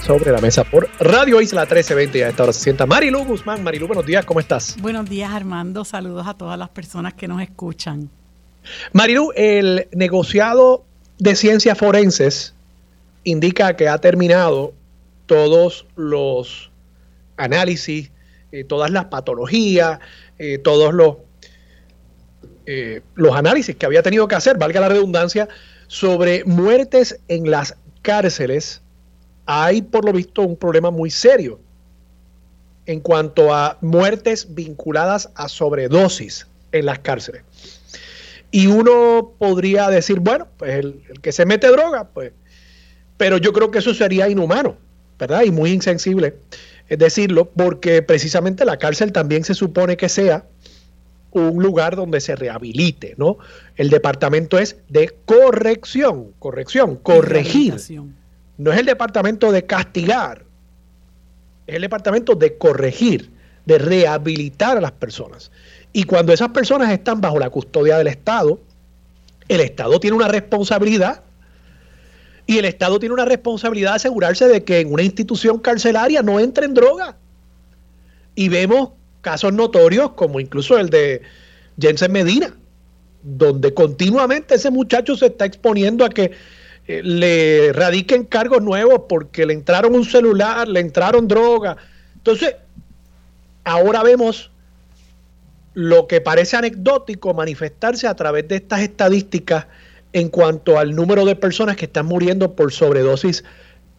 [0.00, 2.24] sobre la mesa por Radio Isla 1320.
[2.24, 3.62] A esta hora se sienta Marilu Guzmán.
[3.62, 4.76] Marilu, buenos días, ¿cómo estás?
[4.80, 5.84] Buenos días, Armando.
[5.84, 8.08] Saludos a todas las personas que nos escuchan.
[8.92, 10.86] Marilu, el negociado
[11.18, 12.54] de ciencias forenses
[13.22, 14.72] indica que ha terminado
[15.26, 16.70] todos los
[17.36, 18.12] análisis,
[18.50, 19.98] eh, todas las patologías,
[20.38, 21.16] eh, todos los,
[22.64, 25.50] eh, los análisis que había tenido que hacer, valga la redundancia,
[25.92, 28.80] sobre muertes en las cárceles.
[29.44, 31.60] Hay, por lo visto, un problema muy serio
[32.86, 37.42] en cuanto a muertes vinculadas a sobredosis en las cárceles.
[38.50, 42.32] Y uno podría decir, bueno, pues el, que se mete droga, pues,
[43.18, 44.78] pero yo creo que eso sería inhumano,
[45.18, 45.42] ¿verdad?
[45.42, 46.36] Y muy insensible
[46.92, 50.44] es decirlo, porque precisamente la cárcel también se supone que sea
[51.32, 53.38] un lugar donde se rehabilite, ¿no?
[53.76, 57.76] El departamento es de corrección, corrección, corregir.
[58.58, 60.44] No es el departamento de castigar,
[61.66, 63.30] es el departamento de corregir,
[63.64, 65.50] de rehabilitar a las personas.
[65.92, 68.60] Y cuando esas personas están bajo la custodia del Estado,
[69.48, 71.22] el Estado tiene una responsabilidad
[72.46, 76.40] y el Estado tiene una responsabilidad de asegurarse de que en una institución carcelaria no
[76.40, 77.14] entren drogas.
[78.34, 78.90] Y vemos
[79.22, 81.22] casos notorios como incluso el de
[81.80, 82.54] Jensen Medina,
[83.22, 86.32] donde continuamente ese muchacho se está exponiendo a que
[86.86, 91.76] eh, le radiquen cargos nuevos porque le entraron un celular, le entraron droga.
[92.16, 92.56] Entonces,
[93.64, 94.50] ahora vemos
[95.74, 99.66] lo que parece anecdótico manifestarse a través de estas estadísticas
[100.12, 103.44] en cuanto al número de personas que están muriendo por sobredosis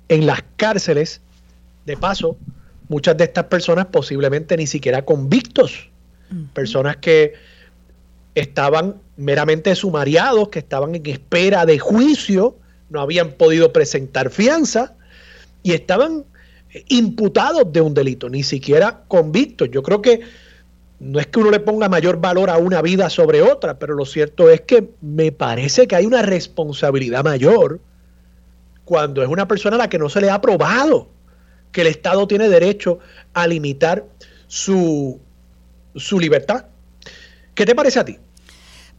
[0.10, 1.22] en las cárceles.
[1.86, 2.38] De paso,
[2.94, 5.90] muchas de estas personas posiblemente ni siquiera convictos,
[6.54, 7.34] personas que
[8.36, 12.56] estaban meramente sumariados, que estaban en espera de juicio,
[12.92, 14.94] no habían podido presentar fianza
[15.64, 16.26] y estaban
[16.88, 19.70] imputados de un delito, ni siquiera convictos.
[19.72, 20.22] Yo creo que
[21.00, 24.06] no es que uno le ponga mayor valor a una vida sobre otra, pero lo
[24.06, 27.80] cierto es que me parece que hay una responsabilidad mayor
[28.86, 31.10] cuando es una persona a la que no se le ha probado
[31.74, 33.00] que el Estado tiene derecho
[33.34, 34.06] a limitar
[34.48, 35.20] su,
[35.96, 36.68] su libertad.
[37.54, 38.18] ¿Qué te parece a ti?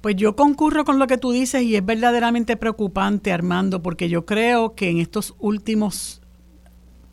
[0.03, 4.27] Pues yo concurro con lo que tú dices y es verdaderamente preocupante, Armando, porque yo
[4.27, 6.21] creo que en estos últimos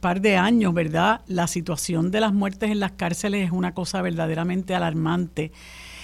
[0.02, 1.22] par de años, ¿verdad?
[1.28, 5.54] La situación de las muertes en las cárceles es una cosa verdaderamente alarmante.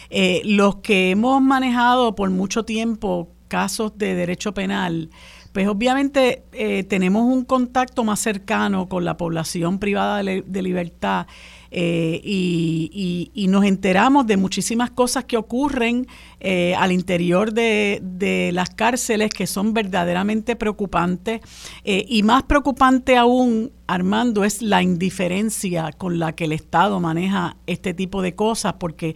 [0.10, 5.10] Eh, los que hemos manejado por mucho tiempo casos de derecho penal,
[5.58, 11.26] pues obviamente eh, tenemos un contacto más cercano con la población privada de libertad
[11.72, 16.06] eh, y, nos enteramos de muchísimas cosas que ocurren
[16.40, 21.42] eh, al interior de, las cárceles que son verdaderamente preocupantes
[21.84, 27.96] y más preocupante aún, Armando, es la indiferencia con la que el Estado maneja este
[27.96, 29.16] tipo de cosas, porque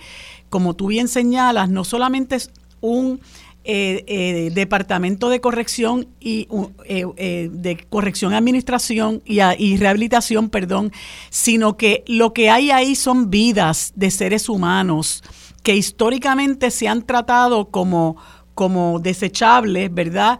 [0.49, 2.49] como tú bien señalas, no solamente es
[2.81, 3.19] un
[3.63, 6.47] eh, eh, departamento de corrección y
[6.85, 10.91] eh, de corrección administración y, y, rehabilitación perdón
[11.29, 15.23] sino que lo que hay ahí son vidas de seres humanos
[15.61, 18.17] que históricamente se han tratado como
[18.55, 20.39] como desechables, ¿verdad?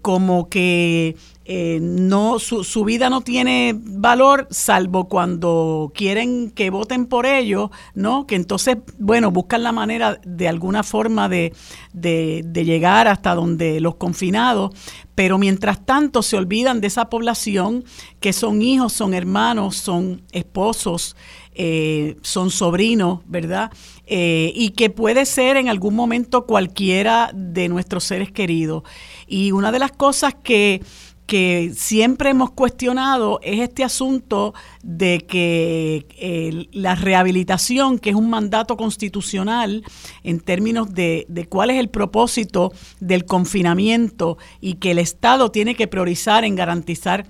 [0.00, 7.06] como que eh, no su, su, vida no tiene valor salvo cuando quieren que voten
[7.06, 8.26] por ellos, ¿no?
[8.26, 11.54] Que entonces, bueno, buscan la manera de alguna forma de,
[11.92, 14.72] de, llegar hasta donde los confinados,
[15.14, 17.84] pero mientras tanto se olvidan de esa población
[18.20, 21.16] que son hijos, son hermanos, son esposos,
[21.54, 23.72] eh, son sobrinos, ¿verdad?
[24.06, 28.82] Eh, y que puede ser en algún momento cualquiera de nuestros seres queridos.
[29.26, 30.82] Y una de las cosas que
[31.30, 38.28] que siempre hemos cuestionado es este asunto de que eh, la rehabilitación, que es un
[38.28, 39.84] mandato constitucional
[40.24, 45.76] en términos de, de, cuál es el propósito del confinamiento y que el Estado tiene
[45.76, 47.28] que priorizar en garantizar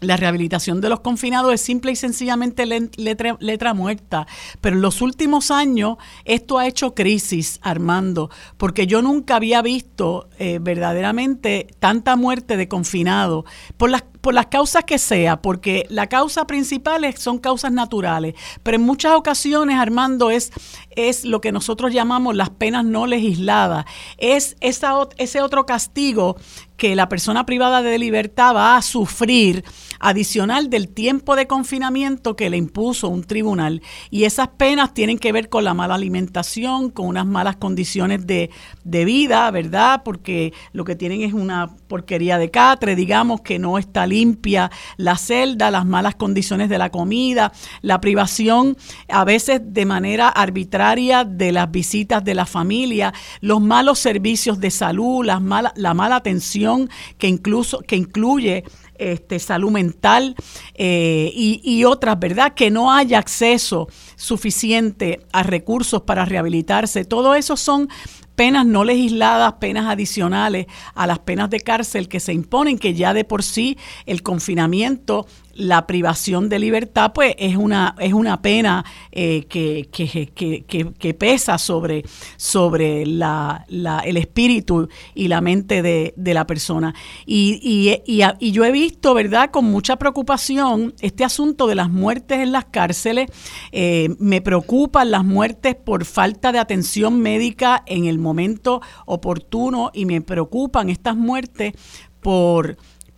[0.00, 4.26] la rehabilitación de los confinados es simple y sencillamente letra, muerta.
[4.60, 10.28] Pero en los últimos años esto ha hecho crisis, Armando, porque yo nunca había visto
[10.38, 13.44] eh, verdaderamente tanta muerte de confinados
[13.76, 18.76] por las por las causas que sea, porque la causa principal son causas naturales, pero
[18.76, 20.50] en muchas ocasiones, Armando, es,
[20.96, 23.84] es lo que nosotros llamamos las penas no legisladas,
[24.16, 26.36] es esa, ese otro castigo
[26.78, 29.62] que la persona privada de libertad va a sufrir
[30.04, 33.80] adicional del tiempo de confinamiento que le impuso un tribunal.
[34.10, 38.50] Y esas penas tienen que ver con la mala alimentación, con unas malas condiciones de,
[38.84, 40.02] de vida, ¿verdad?
[40.04, 45.16] Porque lo que tienen es una porquería de catre, digamos, que no está limpia la
[45.16, 48.76] celda, las malas condiciones de la comida, la privación
[49.08, 54.70] a veces de manera arbitraria de las visitas de la familia, los malos servicios de
[54.70, 58.64] salud, las mala, la mala atención que incluso que incluye
[59.12, 60.34] este, salud mental
[60.74, 62.54] eh, y, y, otras, ¿verdad?
[62.54, 67.04] Que no haya acceso suficiente a recursos para rehabilitarse.
[67.04, 67.88] Todo eso son
[68.34, 73.14] penas no legisladas, penas adicionales a las penas de cárcel que se imponen, que ya
[73.14, 78.84] de por sí el confinamiento la privación de libertad, pues es una, es una pena
[79.12, 82.04] eh, que, que, pesa sobre,
[82.36, 86.94] sobre la, el espíritu y la mente de, la persona.
[87.26, 92.52] Y, y, yo he visto, ¿verdad?, con mucha preocupación este asunto de las muertes en
[92.52, 93.30] las cárceles.
[93.72, 100.06] Eh, me preocupan las muertes por falta de atención médica en el momento oportuno y
[100.06, 101.74] me preocupan estas muertes
[102.20, 102.76] por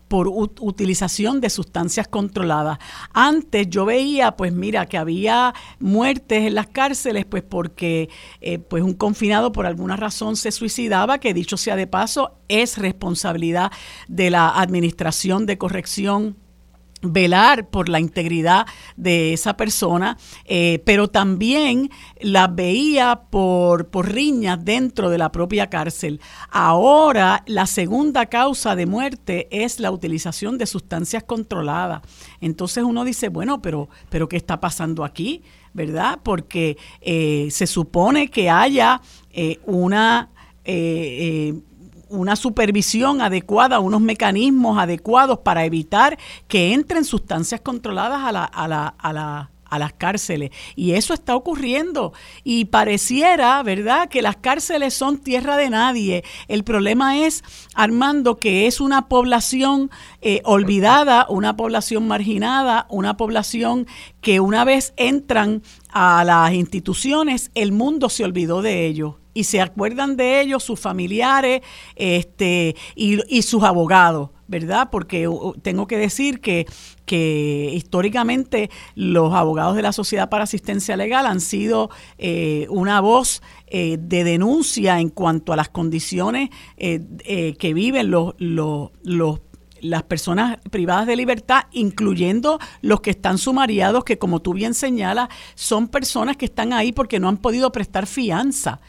[0.09, 2.79] por utilización de sustancias controladas.
[3.13, 8.09] Antes yo veía, pues mira, que había muertes en las cárceles, pues porque
[8.41, 12.79] eh, pues un confinado por alguna razón se suicidaba, que dicho sea de paso, es
[12.79, 13.73] responsabilidad
[14.09, 16.37] de la Administración de Corrección
[17.03, 24.65] velar por la integridad de esa persona, eh, pero también la veía por, por riñas
[24.65, 26.21] dentro de la propia cárcel.
[26.51, 32.03] Ahora la segunda causa de muerte es la utilización de sustancias controladas.
[32.41, 35.43] Entonces uno dice, bueno, pero, pero ¿qué está pasando aquí?
[35.75, 36.21] ¿Verdad?
[36.23, 40.31] Porque eh, se supone que haya eh, una
[42.09, 48.69] una supervisión adecuada, unos mecanismos adecuados para evitar que entren sustancias controladas a la, a
[48.69, 50.51] la, a la a las cárceles.
[50.75, 52.13] Y eso está ocurriendo.
[52.45, 56.25] Y pareciera, ¿verdad?, que las cárceles son tierra de nadie.
[56.49, 57.43] El problema es,
[57.75, 59.91] Armando, que es una población
[60.23, 63.87] eh, olvidada, una población marginada, una población
[64.21, 69.61] que una vez entran a las instituciones, el mundo se olvidó de ellos y se
[69.61, 71.61] acuerdan de ellos sus familiares
[71.95, 74.31] este, y, y sus abogados.
[74.49, 74.91] ¿verdad?
[74.93, 75.29] Porque
[75.63, 76.67] tengo que decir que,
[77.05, 83.43] que históricamente los abogados de la Sociedad para Asistencia Legal han sido eh, una voz
[83.67, 89.41] eh, de denuncia en cuanto a las condiciones eh, que viven los, los, los
[89.81, 95.29] las personas privadas de libertad, incluyendo los que están sumariados, que como tú bien señalas,
[95.55, 98.81] son personas que están ahí porque no han podido prestar fianza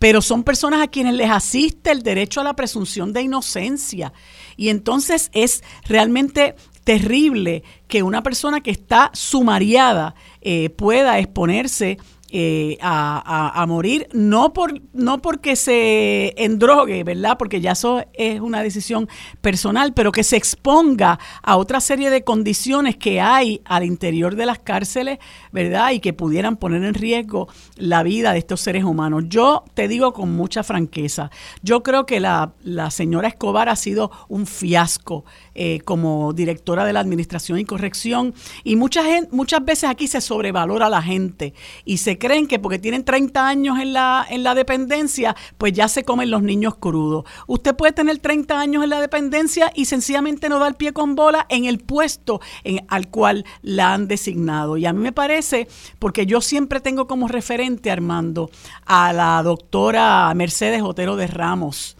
[0.00, 4.14] pero son personas a quienes les asiste el derecho a la presunción de inocencia.
[4.56, 11.98] Y entonces es realmente terrible que una persona que está sumariada eh, pueda exponerse
[12.32, 17.36] eh, a, morir, no, por, no porque se endrogue, ¿verdad?
[17.38, 19.08] Porque ya eso es una decisión
[19.40, 24.46] personal, pero que se exponga a otra serie de condiciones que hay al interior de
[24.46, 25.18] las cárceles,
[25.50, 25.90] ¿verdad?
[25.90, 29.24] Y que pudieran poner en riesgo la vida de estos seres humanos.
[29.28, 31.30] Yo te digo con mucha franqueza,
[31.62, 35.24] yo creo que la, la señora Escobar ha sido un fiasco
[35.62, 38.32] eh, como directora de la Administración y Corrección
[38.64, 41.52] y mucha gente, muchas veces aquí se sobrevalora a la gente
[41.84, 45.88] y se creen que porque tienen 30 años en la, en la dependencia, pues ya
[45.88, 47.26] se comen los niños crudos.
[47.46, 51.14] Usted puede tener 30 años en la dependencia y sencillamente no da el pie con
[51.14, 52.40] bola en el puesto
[52.88, 54.78] al cual la han designado.
[54.78, 55.68] Y a mí me parece,
[55.98, 58.50] porque yo siempre tengo como referente, Armando,
[58.86, 61.98] a la doctora Mercedes Otero de Ramos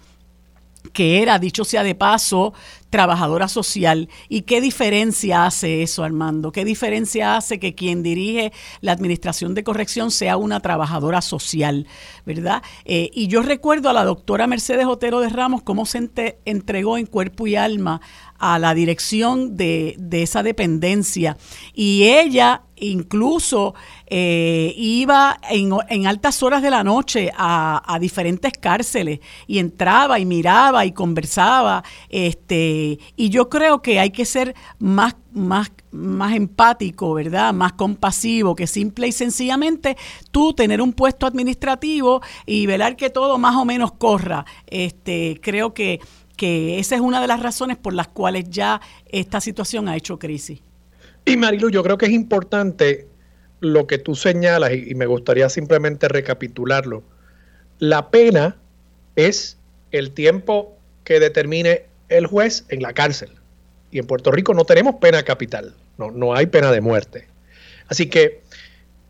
[0.93, 2.53] que era, dicho sea de paso,
[2.91, 4.09] trabajadora social.
[4.29, 6.53] ¿Y qué diferencia hace eso, Armando?
[6.53, 11.87] ¿Qué diferencia hace que quien dirige la Administración de Corrección sea una trabajadora social,
[12.27, 12.63] verdad?
[12.85, 16.11] Eh, y yo recuerdo a la doctora Mercedes Otero de Ramos cómo se
[16.45, 18.01] entregó en cuerpo y alma
[18.41, 21.37] a la dirección de, de esa dependencia.
[21.75, 23.75] Y ella incluso
[24.07, 30.19] eh, iba en, en, altas horas de la noche a, a, diferentes cárceles y entraba
[30.19, 31.85] y miraba y conversaba.
[32.09, 37.53] Este, y yo creo que hay que ser más, más, más empático, ¿verdad?
[37.53, 39.97] Más compasivo, que simple y sencillamente
[40.31, 44.47] tú tener un puesto administrativo y velar que todo más o menos corra.
[44.67, 46.01] Este, creo que
[46.41, 50.19] que esa es una de las razones por las cuales ya esta situación ha hecho
[50.19, 50.63] crisis.
[51.27, 53.07] Y Marilu, yo creo que es importante
[53.61, 57.03] lo que tú señalas y, me gustaría simplemente recapitularlo.
[57.79, 58.57] La pena
[59.17, 59.59] es
[59.91, 63.33] el tiempo que determine el juez en la cárcel.
[63.91, 67.29] Y en Puerto Rico no tenemos pena capital, no, no hay pena de muerte.
[67.89, 68.41] Así que,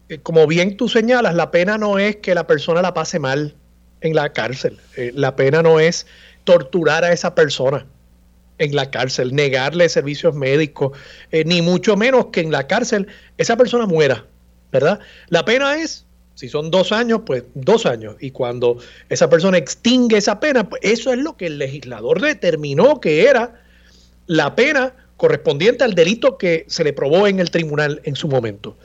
[0.09, 3.55] eh, como bien tú señalas, la pena no es que la persona la pase mal
[4.01, 4.81] en la cárcel.
[4.97, 6.09] Eh, la pena no es
[6.45, 7.87] torturar a esa persona
[8.59, 10.97] en la cárcel, negarle servicios médicos,
[11.33, 13.07] eh, ni mucho menos que en la cárcel
[13.39, 14.27] esa persona muera,
[14.71, 15.01] ¿verdad?
[15.29, 18.17] La pena es, si son dos años, pues dos años.
[18.21, 23.01] Y cuando esa persona extingue esa pena, pues eso es lo que el legislador determinó
[23.01, 23.63] que era
[24.27, 28.77] la pena correspondiente al delito que se le probó en el tribunal en su momento.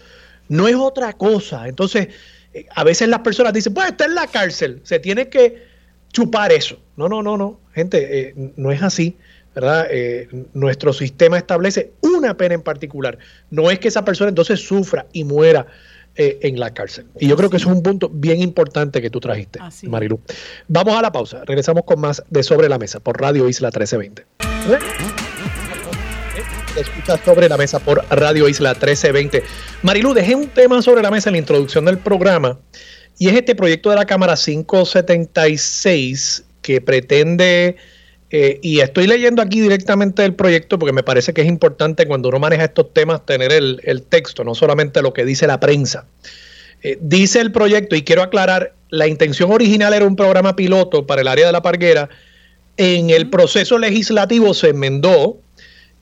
[0.47, 1.67] No es otra cosa.
[1.67, 2.09] Entonces,
[2.53, 5.63] eh, a veces las personas dicen, pues está en la cárcel, se tiene que
[6.13, 6.79] chupar eso.
[6.97, 9.17] No, no, no, no, gente, eh, no es así.
[9.53, 9.88] ¿verdad?
[9.89, 13.17] Eh, nuestro sistema establece una pena en particular.
[13.49, 15.65] No es que esa persona entonces sufra y muera
[16.17, 17.08] eh, en la cárcel.
[17.19, 20.21] Y yo creo que eso es un punto bien importante que tú trajiste, Marilu.
[20.69, 21.43] Vamos a la pausa.
[21.45, 24.25] Regresamos con más de Sobre la Mesa por Radio Isla 1320.
[26.79, 29.43] Escuchas sobre la mesa por Radio Isla 1320.
[29.81, 32.60] Marilu, dejé un tema sobre la mesa en la introducción del programa
[33.17, 37.75] y es este proyecto de la Cámara 576 que pretende,
[38.32, 42.30] eh, y estoy leyendo aquí directamente el proyecto porque me parece que es importante cuando
[42.30, 46.06] uno maneja estos temas tener el, texto, no solamente lo que dice la prensa.
[46.82, 51.21] Eh, dice el proyecto, y quiero aclarar, la intención original era un programa piloto para
[51.21, 52.10] el área de la parguera.
[52.78, 55.38] En el proceso legislativo se enmendó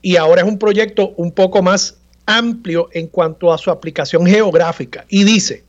[0.00, 5.04] y ahora es un proyecto un poco más amplio en cuanto a su aplicación geográfica.
[5.08, 5.62] Y dice,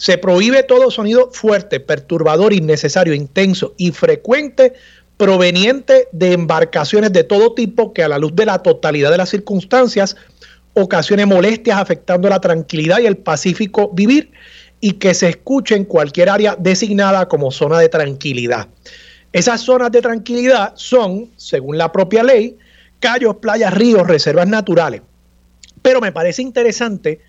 [0.00, 4.72] se prohíbe todo sonido fuerte, perturbador, innecesario, intenso y frecuente
[5.18, 9.28] proveniente de embarcaciones de todo tipo que a la luz de la totalidad de las
[9.28, 10.16] circunstancias
[10.72, 14.32] ocasione molestias afectando la tranquilidad y el pacífico vivir
[14.80, 18.68] y que se escuche en cualquier área designada como zona de tranquilidad.
[19.34, 22.56] Esas zonas de tranquilidad son, según la propia ley,
[23.00, 25.02] callos, playas, ríos, reservas naturales.
[25.82, 27.20] Pero me parece interesante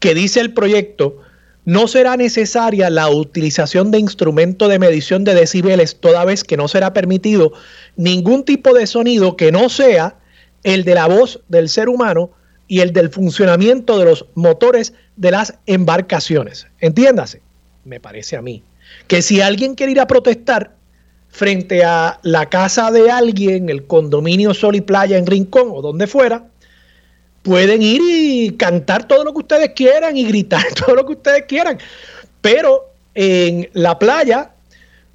[0.00, 1.22] que dice el proyecto,
[1.68, 6.66] no será necesaria la utilización de instrumento de medición de decibeles toda vez que no
[6.66, 7.52] será permitido
[7.94, 10.16] ningún tipo de sonido que no sea
[10.64, 12.30] el de la voz del ser humano
[12.68, 16.66] y el del funcionamiento de los motores de las embarcaciones.
[16.80, 17.42] Entiéndase,
[17.84, 18.62] me parece a mí,
[19.06, 20.74] que si alguien quiere ir a protestar
[21.28, 26.06] frente a la casa de alguien, el condominio Sol y Playa en Rincón o donde
[26.06, 26.46] fuera,
[27.42, 31.44] pueden ir y cantar todo lo que ustedes quieran y gritar todo lo que ustedes
[31.44, 31.78] quieran.
[32.40, 34.50] Pero en la playa,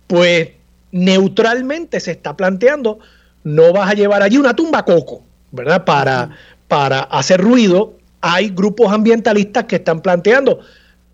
[0.08, 0.50] pues
[0.92, 3.00] neutralmente se está planteando,
[3.44, 5.86] no vas a llevar allí una tumba coco, ¿verdad?
[5.86, 6.30] Para,
[6.68, 7.98] para hacer ruido.
[8.22, 10.60] Hay grupos ambientalistas que están planteando,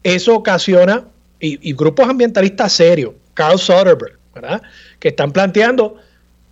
[0.04, 1.06] eso ocasiona,
[1.40, 4.62] y, y grupos ambientalistas serios, Carl Soderbergh, ¿verdad?
[5.00, 5.96] Que están planteando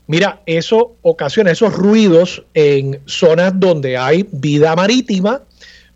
[0.08, 5.41] Mira, eso ocasiona esos ruidos en zonas donde hay vida marítima,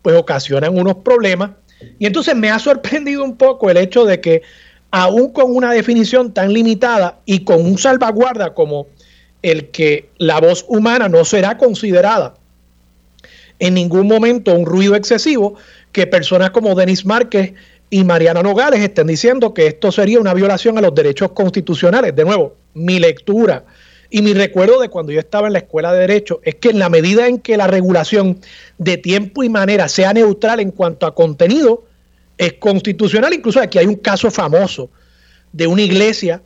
[0.02, 1.52] pues ocasionan unos problemas.
[1.98, 4.42] Y entonces me ha sorprendido un poco el hecho de que
[4.90, 8.86] aún con una definición tan limitada y con un salvaguarda como
[9.40, 12.34] el que la voz humana no será considerada
[13.58, 15.54] en ningún momento un ruido excesivo,
[15.92, 17.54] que personas como Denis Márquez
[17.90, 22.14] y Mariana Nogales estén diciendo que esto sería una violación a los derechos constitucionales.
[22.14, 23.64] De nuevo, mi lectura
[24.12, 26.78] y mi recuerdo de cuando yo estaba en la escuela de Derecho es que en
[26.78, 28.38] la medida en que la regulación
[28.76, 31.84] de tiempo y manera sea neutral en cuanto a contenido,
[32.36, 33.32] es constitucional.
[33.32, 34.90] Incluso aquí hay un caso famoso
[35.52, 36.42] de una iglesia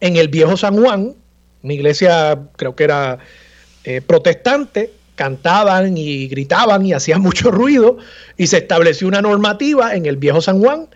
[0.00, 1.14] en el viejo San Juan,
[1.62, 3.18] una iglesia creo que era
[3.84, 7.96] eh, protestante, cantaban y gritaban y hacían mucho ruido
[8.36, 10.88] y se estableció una normativa en el viejo San Juan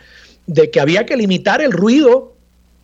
[0.46, 2.34] de que había que limitar el ruido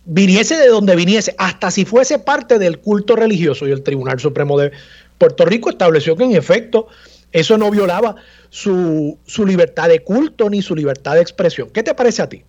[0.07, 4.57] viniese de donde viniese, hasta si fuese parte del culto religioso, y el Tribunal Supremo
[4.57, 4.71] de
[5.17, 6.87] Puerto Rico estableció que en efecto
[7.31, 8.15] eso no violaba
[8.49, 11.69] su, su libertad de culto ni su libertad de expresión.
[11.69, 12.43] ¿Qué te parece a ti?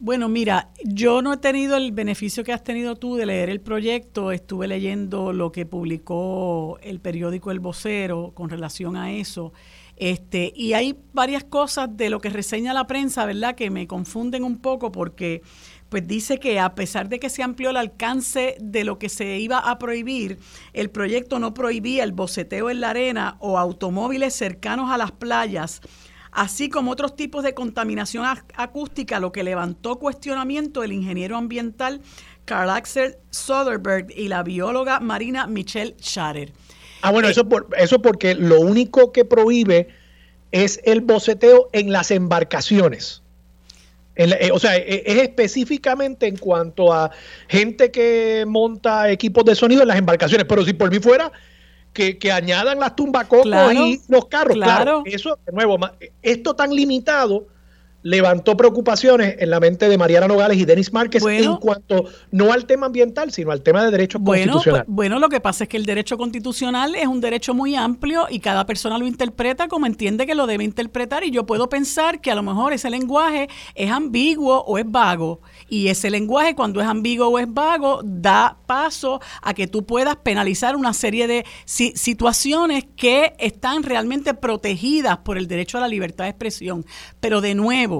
[0.00, 3.60] Bueno, mira, yo no he tenido el beneficio que has tenido tú de leer el
[3.60, 4.30] proyecto.
[4.30, 9.52] Estuve leyendo lo que publicó el periódico El Vocero con relación a eso.
[9.96, 14.44] Este, y hay varias cosas de lo que reseña la prensa, ¿verdad?, que me confunden
[14.44, 15.42] un poco porque
[15.88, 19.38] pues dice que a pesar de que se amplió el alcance de lo que se
[19.38, 20.38] iba a prohibir,
[20.72, 25.80] el proyecto no prohibía el boceteo en la arena o automóviles cercanos a las playas,
[26.30, 28.24] así como otros tipos de contaminación
[28.54, 32.02] acústica, lo que levantó cuestionamiento del ingeniero ambiental
[32.44, 36.52] Carl Axel Soderberg y la bióloga marina Michelle Scharer.
[37.02, 39.88] Ah, bueno, eh, eso, por, eso porque lo único que prohíbe
[40.50, 43.22] es el boceteo en las embarcaciones.
[44.18, 47.10] Eh, o sea, e, es específicamente en cuanto a
[47.46, 51.30] gente que monta equipos de sonido en las embarcaciones, pero si por mí fuera,
[51.92, 54.56] que, añadan las tumbacocos y los carros.
[54.56, 54.82] Claro.
[54.82, 55.02] claro.
[55.04, 55.78] Eso, de nuevo,
[56.22, 57.46] esto tan limitado
[58.08, 62.64] levantó preocupaciones en la mente de Mariana Nogales y Denis Márquez en cuanto no al
[62.64, 64.86] tema ambiental, sino al tema de derechos bueno, constitucionales.
[64.86, 68.26] Pues, bueno, lo que pasa es que el derecho constitucional es un derecho muy amplio
[68.30, 72.22] y cada persona lo interpreta como entiende que lo debe interpretar y yo puedo pensar
[72.22, 76.80] que a lo mejor ese lenguaje es ambiguo o es vago y ese lenguaje cuando
[76.80, 81.44] es ambiguo o es vago da paso a que tú puedas penalizar una serie de
[81.66, 86.86] situaciones que están realmente protegidas por el derecho a la libertad de expresión.
[87.20, 87.97] Pero de nuevo,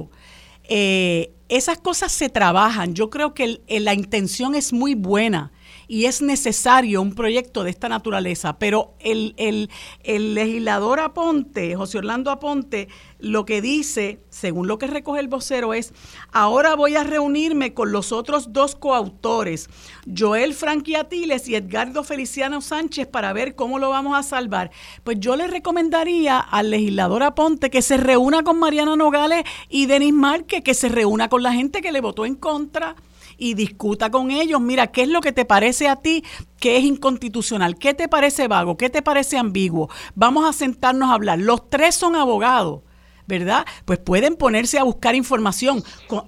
[0.68, 2.94] eh, esas cosas se trabajan.
[2.94, 5.50] Yo creo que la intención es muy buena
[5.88, 12.30] y es necesario un proyecto de esta naturaleza, pero el, el, legislador Aponte, José Orlando
[12.30, 15.94] Aponte, lo que dice, según lo que recoge el vocero, es,
[16.30, 19.70] ahora voy a reunirme con los otros dos coautores,
[20.16, 24.70] Joel Franqui Atiles y Edgardo Feliciano Sánchez, para ver cómo lo vamos a salvar.
[25.04, 30.12] Pues yo le recomendaría al legislador Aponte que se reúna con Mariana Nogales y Denis
[30.12, 32.94] Márquez, que se reúna con la gente que le votó en contra
[33.38, 36.24] y discuta con ellos, mira, ¿qué es lo que te parece a ti
[36.58, 37.78] que es inconstitucional?
[37.78, 38.76] ¿Qué te parece vago?
[38.76, 39.88] ¿Qué te parece ambiguo?
[40.14, 41.38] Vamos a sentarnos a hablar.
[41.38, 42.82] Los tres son abogados.
[43.28, 43.66] ¿Verdad?
[43.84, 45.84] Pues pueden ponerse a buscar información,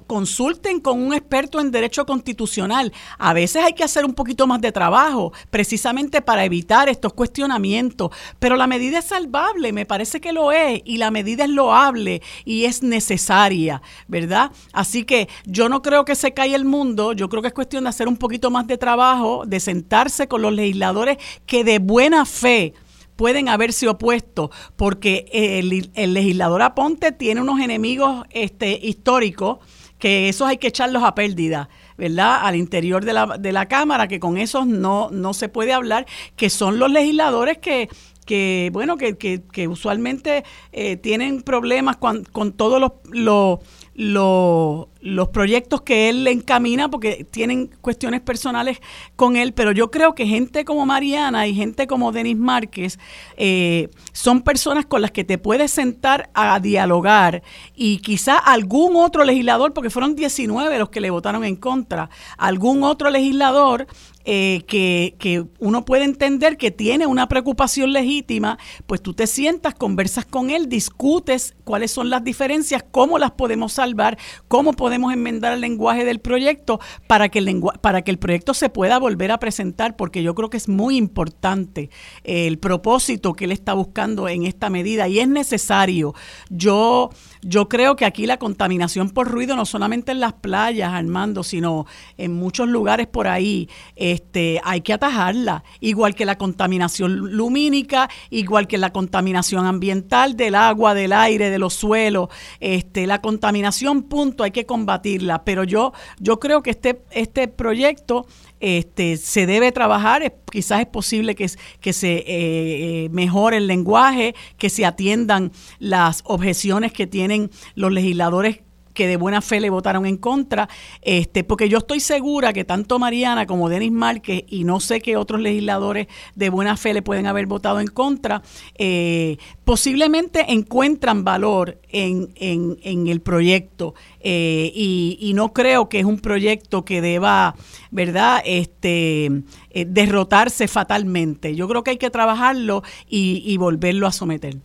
[0.07, 2.93] consulten con un experto en derecho constitucional.
[3.19, 8.11] A veces hay que hacer un poquito más de trabajo, precisamente para evitar estos cuestionamientos,
[8.39, 12.23] pero la medida es salvable, me parece que lo es, y la medida es loable
[12.45, 14.53] y es necesaria, ¿verdad?
[14.73, 17.85] Así que yo no creo que se caiga el mundo, yo creo que es cuestión
[17.85, 22.27] de hacer un poquito más de trabajo, de sentarse con los legisladores que de buena
[22.27, 22.75] fe,
[23.21, 29.59] pueden haberse opuesto, porque el, el legislador Aponte tiene unos enemigos este, históricos
[29.99, 31.68] que esos hay que echarlos a pérdida.
[31.99, 32.39] ¿verdad?
[32.41, 36.07] Al interior de la, de la Cámara, que con esos no, no se puede hablar,
[36.35, 37.91] que son los legisladores que,
[38.25, 40.43] que bueno, que, que, usualmente
[40.73, 43.59] eh, tienen problemas con, con todos los, los
[43.95, 48.80] los proyectos que él le encamina porque tienen cuestiones personales
[49.16, 52.99] con él, pero yo creo que gente como Mariana y gente como Denis Márquez
[53.36, 57.43] eh, son personas con las que te puedes sentar a dialogar
[57.74, 62.84] y quizá algún otro legislador, porque fueron 19 los que le votaron en contra, algún
[62.84, 63.86] otro legislador
[64.26, 69.74] eh, que, que, uno puede entender que tiene una preocupación legítima, pues tú te sientas,
[69.74, 74.18] conversas con él, discutes cuáles son las diferencias, cómo las podemos salvar,
[74.49, 78.68] cómo podemos enmendar el lenguaje del proyecto para que el, para que el proyecto se
[78.68, 81.91] pueda volver a presentar, porque yo creo que es muy importante
[82.24, 86.14] el propósito que él está buscando en esta medida y es necesario.
[86.51, 87.11] Yo
[87.43, 91.86] yo creo que aquí la contaminación por ruido no solamente en las playas, Armando, sino
[92.18, 98.66] en muchos lugares por ahí, este, hay que atajarla, igual que la contaminación lumínica, igual
[98.66, 102.28] que la contaminación ambiental del agua, del aire, de los suelos,
[102.61, 105.45] este, la contaminación, punto, hay que combatirla.
[105.45, 108.26] Pero yo, yo creo que este, este proyecto
[108.61, 111.51] este, se debe trabajar, quizás es posible que,
[111.81, 117.93] que se eh, eh, mejore el lenguaje, que se atiendan las objeciones que tienen los
[117.93, 118.61] legisladores
[118.95, 120.68] que de buena fe le votaron en contra,
[121.03, 125.16] este, porque yo estoy segura que tanto Mariana como Denis Márquez, y no sé qué
[125.16, 128.43] otros legisladores de buena fe le pueden haber votado en contra,
[128.76, 136.18] eh, posiblemente encuentran valor en, en, el proyecto eh, y, no creo que es un
[136.18, 137.55] proyecto que deba,
[137.91, 139.26] ¿verdad?, este,
[139.70, 141.55] eh, derrotarse fatalmente.
[141.55, 144.59] Yo creo que hay que trabajarlo y volverlo a someter.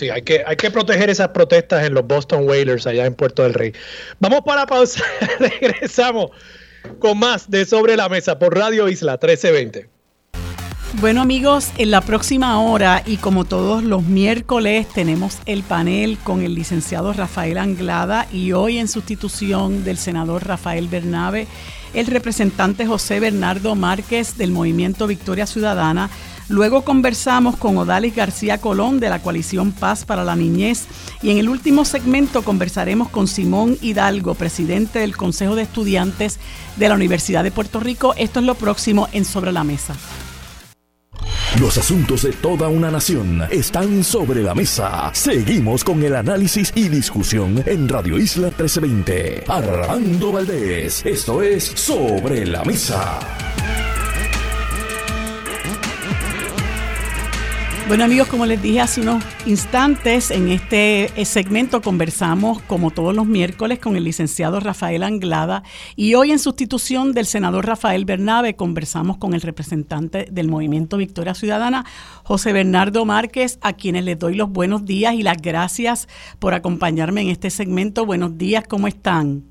[0.00, 3.42] Sí, hay que, hay que proteger esas protestas en los Boston Whalers allá en Puerto
[3.42, 3.74] del Rey.
[4.18, 5.04] Vamos para pausa,
[5.38, 6.30] regresamos
[6.98, 9.90] con más de Sobre la Mesa por Radio Isla 1320.
[11.02, 16.40] Bueno amigos, en la próxima hora y como todos los miércoles tenemos el panel con
[16.40, 21.46] el licenciado Rafael Anglada y hoy en sustitución del senador Rafael Bernabe,
[21.92, 26.08] el representante José Bernardo Márquez del Movimiento Victoria Ciudadana
[26.50, 30.86] Luego conversamos con Odalis García Colón de la coalición Paz para la Niñez
[31.22, 36.40] y en el último segmento conversaremos con Simón Hidalgo, presidente del Consejo de Estudiantes
[36.74, 38.14] de la Universidad de Puerto Rico.
[38.16, 39.94] Esto es lo próximo en Sobre la Mesa.
[41.60, 45.10] Los asuntos de toda una nación están sobre la mesa.
[45.14, 49.44] Seguimos con el análisis y discusión en Radio Isla 1320.
[49.46, 53.20] Armando Valdés, esto es Sobre la Mesa.
[57.90, 63.16] Bueno amigos, como les dije hace unos instantes, en este eh, segmento conversamos como todos
[63.16, 65.64] los miércoles con el licenciado Rafael Anglada
[65.96, 71.34] y hoy en sustitución del senador Rafael Bernabe conversamos con el representante del movimiento Victoria
[71.34, 71.84] Ciudadana,
[72.22, 76.06] José Bernardo Márquez, a quienes les doy los buenos días y las gracias
[76.38, 78.06] por acompañarme en este segmento.
[78.06, 79.42] Buenos días, ¿cómo están?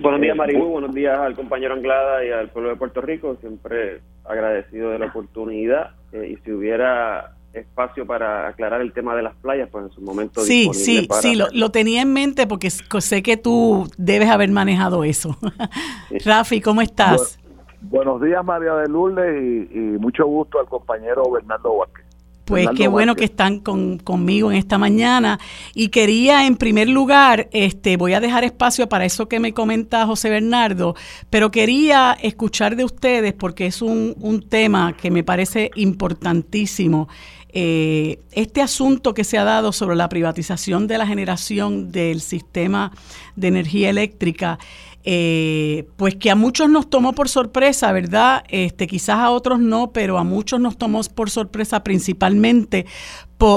[0.00, 0.68] Buenos días, Maribu.
[0.68, 3.36] Buenos días al compañero Anglada y al pueblo de Puerto Rico.
[3.42, 9.22] Siempre agradecido de la oportunidad eh, y si hubiera espacio para aclarar el tema de
[9.22, 10.40] las playas, pues en su momento.
[10.40, 15.36] Sí, sí, sí, lo, tenía en mente porque sé que tú debes haber manejado eso.
[16.24, 17.38] Rafi, ¿cómo estás?
[17.80, 22.04] buenos días, María de Lourdes, y, mucho gusto al compañero Bernardo Vázquez.
[22.44, 25.38] Pues qué bueno que están conmigo en esta mañana.
[25.74, 30.06] Y quería, en primer lugar, este, voy a dejar espacio para eso que me comenta
[30.06, 30.94] José Bernardo,
[31.30, 37.08] pero quería escuchar de ustedes porque es un, un tema que me parece importantísimo.
[37.56, 42.90] Eh, este asunto que se ha dado sobre la privatización de la generación del sistema
[43.36, 44.58] de energía eléctrica
[45.04, 48.44] eh, pues que a muchos nos tomó por sorpresa, ¿verdad?
[48.48, 52.86] Este, quizás a otros no, pero a muchos nos tomó por sorpresa principalmente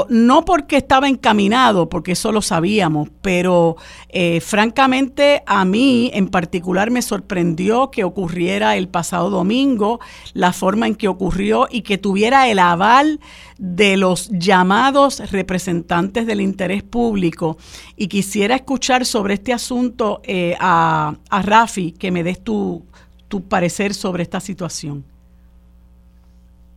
[0.09, 3.77] no porque estaba encaminado, porque eso lo sabíamos, pero
[4.09, 9.99] eh, francamente a mí en particular me sorprendió que ocurriera el pasado domingo,
[10.33, 13.19] la forma en que ocurrió y que tuviera el aval
[13.57, 17.57] de los llamados representantes del interés público.
[17.95, 22.83] Y quisiera escuchar sobre este asunto eh, a, a Rafi, que me des tu,
[23.27, 25.16] tu parecer sobre esta situación.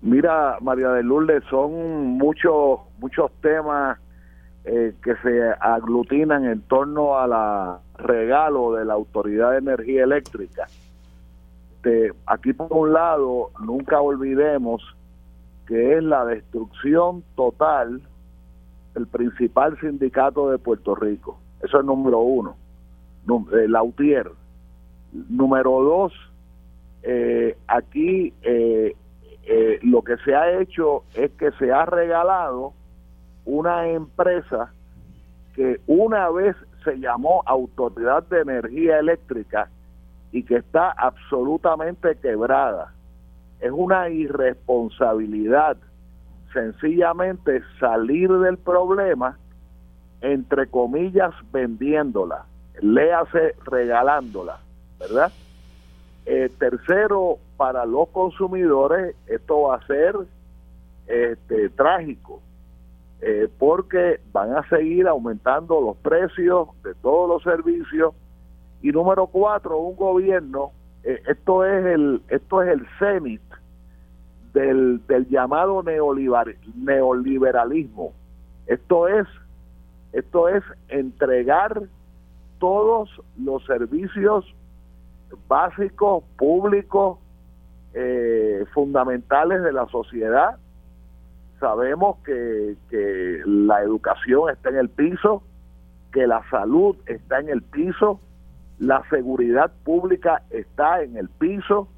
[0.03, 3.99] Mira, María de Lourdes, son muchos muchos temas
[4.65, 10.67] eh, que se aglutinan en torno a la regalo de la Autoridad de Energía Eléctrica.
[12.27, 14.83] aquí por un lado, nunca olvidemos
[15.67, 18.03] que es la destrucción total
[18.95, 21.39] del principal sindicato de Puerto Rico.
[21.63, 22.57] Eso es número uno,
[23.69, 24.31] la UTIER.
[25.13, 26.13] Número dos,
[27.03, 28.95] eh, aquí eh,
[29.45, 32.73] eh, lo que se ha hecho es que se ha regalado
[33.45, 34.73] una empresa
[35.55, 39.69] que una vez se llamó Autoridad de Energía Eléctrica
[40.33, 42.93] y que está absolutamente quebrada.
[43.61, 45.77] Es una irresponsabilidad
[46.53, 49.39] sencillamente salir del problema,
[50.21, 52.45] entre comillas, vendiéndola,
[52.81, 54.59] léase regalándola,
[54.99, 55.33] ¿verdad?
[56.27, 60.17] Eh, tercero, para los consumidores esto va a ser
[61.07, 62.41] este, trágico,
[63.21, 68.15] eh, porque van a seguir aumentando los precios de todos los servicios.
[68.81, 70.73] Y número cuatro, un gobierno,
[71.05, 73.43] eh, esto es el esto es el cenit
[74.55, 78.15] del, del llamado neoliberalismo.
[78.69, 79.27] Esto es
[80.15, 81.83] esto es entregar
[82.59, 84.47] todos los servicios
[85.47, 87.19] básicos, públicos,
[87.95, 90.59] eh, fundamentales de la sociedad.
[91.59, 95.43] Sabemos que, que la educación está en el piso,
[96.13, 98.21] que la salud está en el piso,
[98.79, 101.89] la seguridad pública está en el piso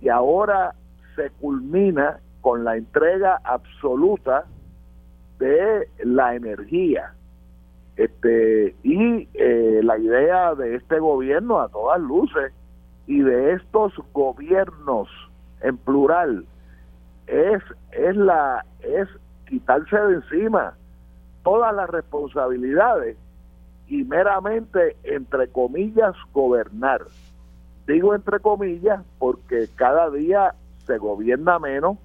[0.00, 0.74] y ahora
[1.14, 4.46] se culmina con la entrega absoluta
[5.38, 7.14] de la energía.
[7.96, 12.52] Este, y eh, la idea de este gobierno a todas luces
[13.06, 15.08] y de estos gobiernos
[15.60, 16.44] en plural
[17.26, 19.08] es es la es
[19.48, 20.74] quitarse de encima
[21.42, 23.16] todas las responsabilidades
[23.88, 27.02] y meramente entre comillas gobernar
[27.86, 30.54] digo entre comillas porque cada día
[30.86, 31.98] se gobierna menos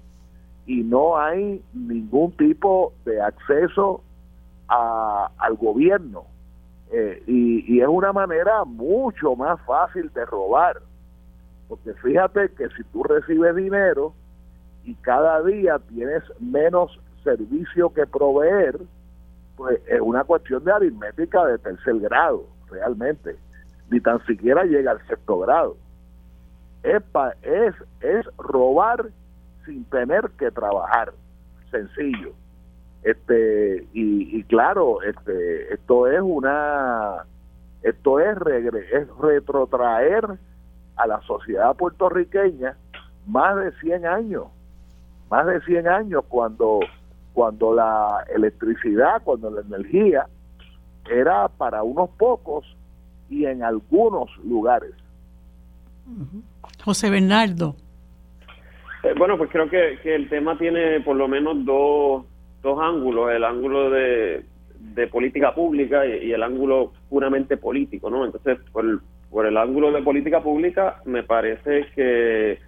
[0.68, 4.02] y no hay ningún tipo de acceso
[4.68, 6.24] a, al gobierno.
[6.90, 10.80] Eh, y, y, es una manera mucho más fácil de robar.
[11.68, 14.14] Porque fíjate que si tú recibes dinero
[14.84, 18.78] y cada día tienes menos servicio que proveer,
[19.56, 23.36] pues es una cuestión de aritmética de tercer grado, realmente.
[23.90, 25.76] Ni tan siquiera llega al sexto grado
[26.82, 27.02] es,
[27.42, 29.08] es, es robar
[29.64, 31.12] sin tener que trabajar,
[31.70, 32.32] sencillo.
[33.02, 37.24] Este y, claro, este esto es una
[37.82, 38.36] esto es,
[38.92, 40.38] es retrotraer
[40.96, 42.76] a la sociedad puertorriqueña
[43.26, 44.44] más de 100 años,
[45.30, 46.80] más de 100 años cuando
[47.32, 50.26] cuando la electricidad, cuando la energía
[51.08, 52.64] era para unos pocos
[53.30, 54.92] y en algunos lugares.
[56.84, 57.76] José Bernardo.
[59.02, 62.24] Eh, bueno, pues creo que, el tema tiene por lo menos dos,
[62.62, 64.44] dos ángulos, el ángulo de,
[65.10, 68.24] política pública y, el ángulo puramente político, ¿no?
[68.24, 68.98] Entonces, por el,
[69.30, 72.58] por el ángulo de política pública, me parece que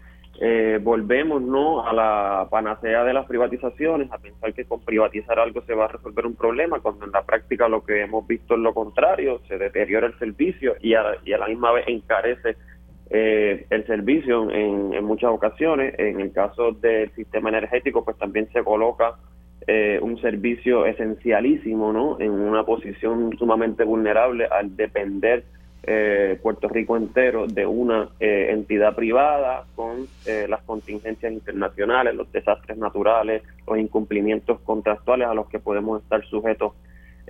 [0.41, 5.63] eh, volvemos no a la panacea de las privatizaciones, a pensar que con privatizar algo
[5.63, 8.61] se va a resolver un problema, cuando en la práctica lo que hemos visto es
[8.61, 12.57] lo contrario, se deteriora el servicio y y a la misma vez encarece
[13.13, 15.95] eh, el servicio en, en, muchas ocasiones.
[15.99, 19.17] En el caso del sistema energético, pues también se coloca
[19.67, 22.21] eh, un servicio esencialísimo, ¿no?
[22.21, 25.45] En una posición sumamente vulnerable al depender
[25.83, 30.07] eh, Puerto Rico entero de una entidad privada con
[30.49, 36.75] las contingencias internacionales, los desastres naturales, los incumplimientos contractuales a los que podemos estar sujetos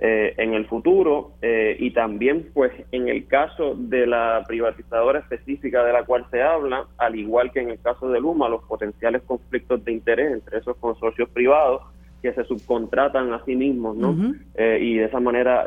[0.03, 5.83] eh, en el futuro eh, y también pues en el caso de la privatizadora específica
[5.83, 9.21] de la cual se habla, al igual que en el caso de Luma, los potenciales
[9.21, 11.83] conflictos de interés entre esos consorcios privados
[12.21, 14.15] que se subcontratan a sí mismos, ¿no?
[14.55, 15.65] Eh, y de esa manera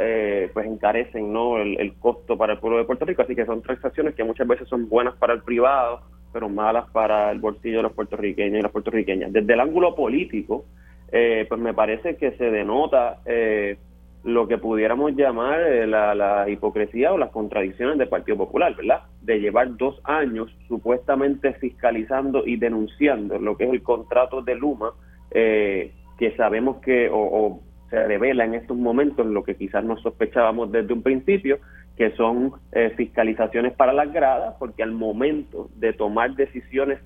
[0.52, 1.58] pues encarecen, ¿no?
[1.58, 4.46] El, el, costo para el pueblo de Puerto Rico, así que son transacciones que muchas
[4.46, 6.00] veces son buenas para el privado,
[6.32, 9.32] pero malas para el bolsillo de los puertorriqueños y las puertorriqueñas.
[9.32, 10.64] Desde el ángulo político,
[11.10, 13.76] pues me parece que se denota eh,
[14.24, 19.02] lo que pudiéramos llamar eh, la, hipocresía o las contradicciones del Partido Popular, ¿verdad?
[19.20, 24.92] De llevar dos años supuestamente fiscalizando y denunciando lo que es el contrato de Luma,
[25.30, 27.60] eh, que sabemos que o,
[27.90, 31.58] se revela en estos momentos lo que quizás no sospechábamos desde un principio,
[31.96, 36.98] que son eh, fiscalizaciones para las gradas, porque al momento de tomar decisiones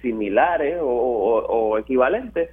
[0.00, 2.48] similares o equivalentes,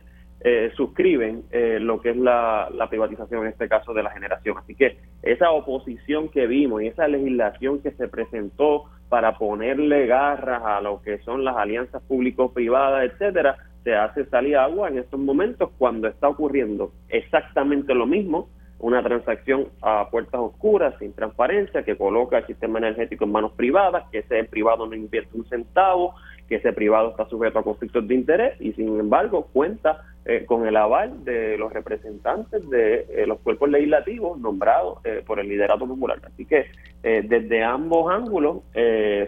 [0.48, 4.56] eh, suscriben eh, lo que es la, privatización, en este caso de la generación.
[4.60, 10.62] Así que esa oposición que vimos y esa legislación que se presentó para ponerle garras
[10.64, 15.70] a lo que son las alianzas público-privadas, etcétera, se hace salir agua en estos momentos
[15.78, 22.40] cuando está ocurriendo exactamente lo mismo una transacción a puertas oscuras, sin transparencia, que coloca
[22.40, 26.14] el sistema energético en manos privadas, que ese privado no invierte un centavo,
[26.48, 30.66] que ese privado está sujeto a conflictos de interés y sin embargo cuenta eh, con
[30.66, 35.88] el aval de los representantes de eh, los cuerpos legislativos nombrados eh, por el liderato
[35.88, 36.20] popular.
[36.26, 36.66] Así que
[37.04, 38.64] desde ambos ángulos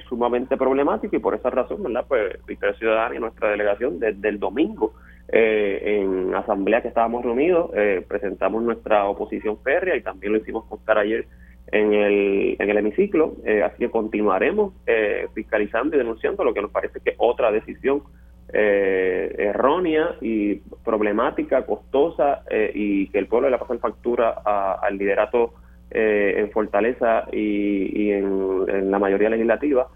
[0.09, 2.05] sumamente problemático y por esa razón, ¿verdad?
[2.07, 4.93] Pues Victoria Ciudadana y nuestra delegación desde el domingo
[5.27, 7.69] en asamblea que estábamos reunidos
[8.07, 11.27] presentamos nuestra oposición férrea y también lo hicimos constar ayer
[11.71, 16.61] en el, en el hemiciclo, eh, así que continuaremos eh, fiscalizando y denunciando lo que
[16.61, 18.03] nos parece que es otra decisión
[18.53, 20.55] eh, errónea y
[20.85, 22.43] problemática, costosa
[22.73, 24.29] y que el pueblo le pasado factura
[24.81, 25.53] al liderato
[25.89, 29.87] en Fortaleza y, en, en, la mayoría legislativa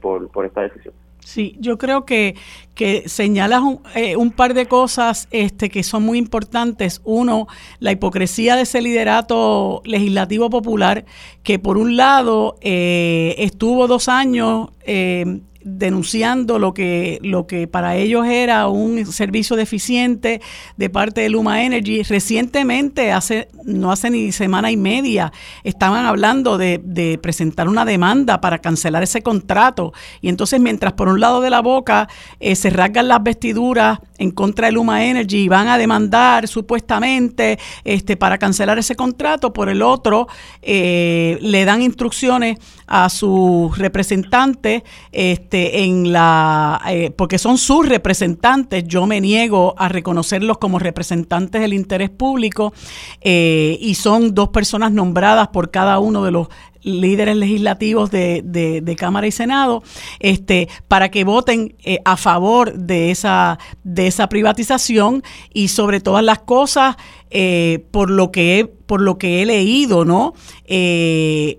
[0.00, 0.94] por, por esta decisión.
[1.24, 2.36] Sí, yo creo que,
[2.74, 7.00] que señalas un, eh, un, par de cosas este, que son muy importantes.
[7.02, 7.48] Uno,
[7.80, 11.06] la hipocresía de ese liderato legislativo popular,
[11.42, 17.96] que por un lado eh, estuvo dos años eh, denunciando lo que, lo que para
[17.96, 20.40] ellos era un servicio deficiente
[20.76, 22.02] de parte de Luma Energy.
[22.02, 25.32] Recientemente, hace, no hace ni semana y media,
[25.64, 29.92] estaban hablando de, presentar una demanda para cancelar ese contrato.
[30.20, 32.08] Y entonces, mientras por un lado de la boca
[32.40, 37.58] eh, se rasgan las vestiduras en contra de Luma Energy y van a demandar supuestamente
[37.84, 40.28] este, para cancelar ese contrato, por el otro
[40.62, 48.84] eh, le dan instrucciones a sus representantes este, en la eh, porque son sus representantes.
[48.86, 52.72] Yo me niego a reconocerlos como representantes del interés público
[53.20, 56.48] eh, y son dos personas nombradas por cada uno de los
[56.84, 59.82] líderes legislativos de, de, Cámara y Senado,
[60.20, 65.22] este, para que voten eh, a favor de esa, de esa privatización
[65.52, 66.96] y sobre todas las cosas,
[67.30, 70.34] eh, por lo que he, por lo que he leído, ¿no?
[70.66, 71.58] Eh,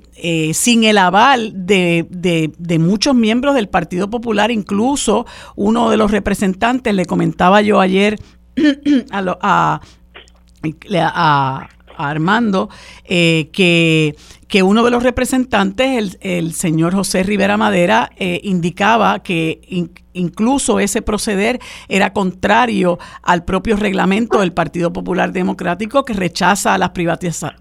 [0.54, 6.96] sin el aval de, de, muchos miembros del Partido Popular, incluso uno de los representantes,
[6.96, 8.18] le comentaba yo ayer
[9.12, 9.82] a,
[11.04, 12.70] a Armando,
[13.06, 14.16] que
[14.48, 19.60] que uno de los representantes, el, señor José Rivera Madera, eh, indicaba que
[20.14, 26.92] incluso ese proceder era contrario al propio reglamento del Partido Popular Democrático que rechaza las,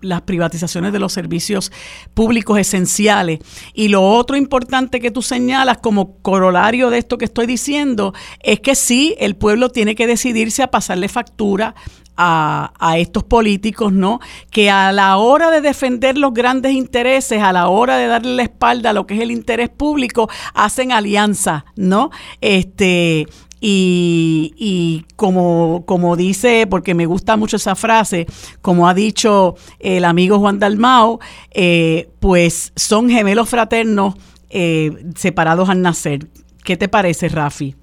[0.03, 1.73] las privatizaciones de los servicios
[2.13, 3.41] públicos esenciales.
[3.73, 8.61] Y lo otro importante que tú señalas como corolario de esto que estoy diciendo es
[8.61, 11.75] que sí, el pueblo tiene que decidirse a pasarle factura
[12.17, 14.21] a, estos políticos, ¿no?
[14.51, 18.43] Que a la hora de defender los grandes intereses, a la hora de darle la
[18.43, 22.11] espalda a lo que es el interés público, hacen alianza, ¿no?
[22.41, 23.27] Este,
[23.61, 28.27] y, y, como, como dice, porque me gusta mucho esa frase,
[28.61, 31.19] como ha dicho el amigo Juan Dalmao,
[31.51, 34.15] eh, pues son gemelos fraternos
[34.51, 36.29] eh, separados al nacer.
[36.63, 37.75] ¿Qué te parece, Rafi?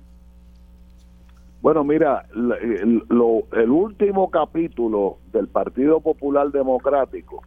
[1.62, 3.03] Bueno, mira, el,
[3.51, 7.43] el último capítulo del Partido Popular Democrático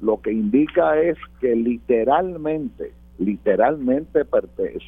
[0.00, 4.24] lo que indica es que literalmente, literalmente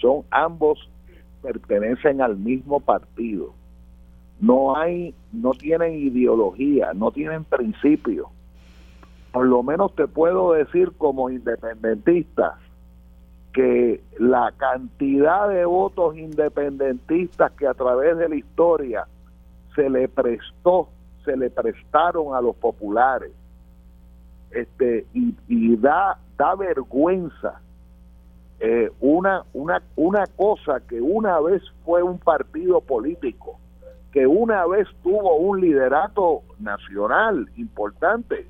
[0.00, 0.88] son ambos
[1.42, 3.52] pertenecen al mismo partido.
[4.40, 8.28] No hay, no tienen ideología, no tienen principios.
[9.32, 12.58] Por lo menos te puedo decir como independentista
[13.52, 19.06] que la cantidad de votos independentistas que a través de la historia
[19.74, 20.88] se le prestó,
[21.24, 23.32] se le prestaron a los populares,
[24.50, 27.60] este y, da da vergüenza
[28.60, 33.58] eh, una una una cosa que una vez fue un partido político
[34.12, 38.46] que una vez tuvo un liderato nacional importante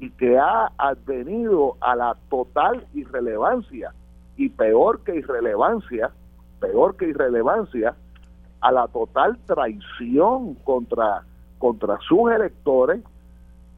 [0.00, 3.92] y que ha advenido a la total irrelevancia
[4.42, 6.10] y peor que irrelevancia,
[6.58, 7.94] peor que irrelevancia,
[8.60, 11.22] a la total traición contra,
[11.58, 13.02] contra sus electores,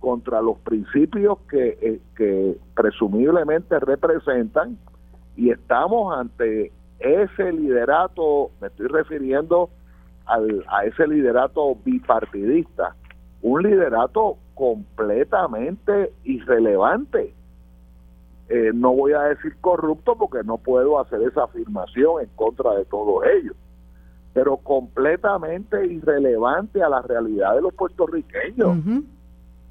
[0.00, 4.78] contra los principios que, eh, que presumiblemente representan,
[5.36, 9.68] y estamos ante ese liderato, me estoy refiriendo
[10.24, 12.96] al, a ese liderato bipartidista,
[13.42, 17.34] un liderato completamente irrelevante
[18.48, 22.84] eh, no voy a decir corrupto porque no puedo hacer esa afirmación en contra de
[22.84, 23.56] todos ellos,
[24.32, 28.78] pero completamente irrelevante a la realidad de los puertorriqueños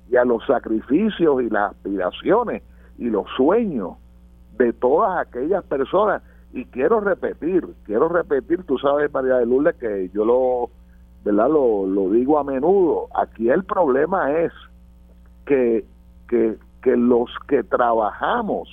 [0.10, 2.64] y a los sacrificios y las aspiraciones
[2.98, 3.98] y los sueños
[4.58, 6.22] de todas aquellas personas.
[6.52, 10.70] Y quiero repetir, quiero repetir, tú sabes, María de Lourdes, que yo lo,
[11.24, 11.50] ¿verdad?
[11.50, 13.08] Lo, lo digo a menudo.
[13.16, 14.52] Aquí el problema es
[15.46, 15.86] que,
[16.28, 18.70] que, que los que trabajamos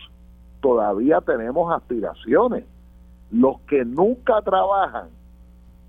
[0.61, 2.64] todavía tenemos aspiraciones.
[3.30, 5.08] Los que nunca trabajan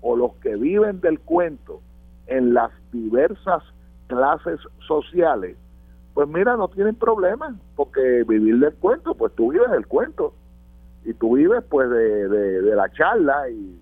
[0.00, 1.80] o los que viven del cuento
[2.28, 3.62] en las diversas
[4.06, 5.56] clases sociales,
[6.14, 10.34] pues mira, no tienen problema, porque vivir del cuento, pues tú vives del cuento
[11.04, 13.78] y tú vives pues de, de, la charla y,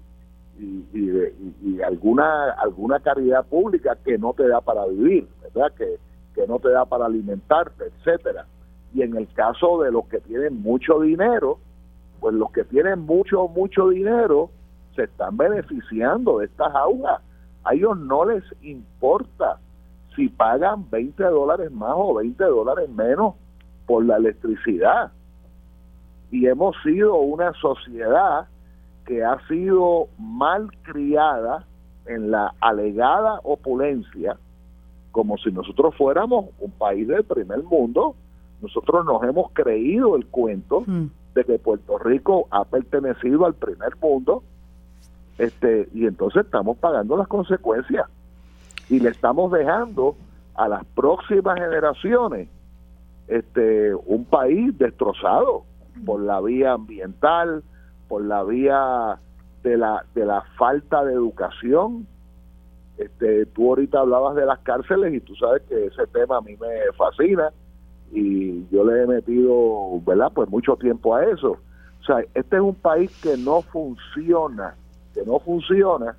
[0.58, 5.72] y, alguna alguna caridad pública que no te da para vivir, ¿verdad?
[5.76, 5.98] Que,
[6.34, 8.46] que no te da para alimentarte, etcétera.
[8.94, 11.58] Y en el caso de los que tienen mucho dinero,
[12.20, 14.50] pues los que tienen mucho, mucho dinero
[14.94, 17.20] se están beneficiando de estas aulas.
[17.64, 19.58] A ellos no les importa
[20.16, 23.34] si pagan 20 dólares más o 20 dólares menos
[23.86, 25.12] por la electricidad.
[26.30, 28.46] Y hemos sido una sociedad
[29.04, 31.66] que ha sido mal criada
[32.06, 34.36] en la alegada opulencia,
[35.10, 38.14] como si nosotros fuéramos un país del primer mundo.
[38.62, 41.06] Nosotros nos hemos creído el cuento mm.
[41.34, 44.42] de que Puerto Rico ha pertenecido al primer mundo
[45.40, 48.06] este y entonces estamos pagando las consecuencias
[48.90, 50.14] y le estamos dejando
[50.54, 52.48] a las próximas generaciones
[53.26, 55.64] este un país destrozado
[56.04, 57.62] por la vía ambiental,
[58.08, 59.18] por la vía
[59.62, 62.06] de la de la falta de educación.
[63.00, 66.56] Este, tú ahorita hablabas de las cárceles y tú sabes que ese tema a mí
[66.56, 67.50] me fascina
[68.12, 70.30] y yo le he metido, ¿verdad?
[70.34, 71.52] Pues mucho tiempo a eso.
[72.00, 74.74] O sea, este es un país que no funciona
[75.14, 76.16] que no funciona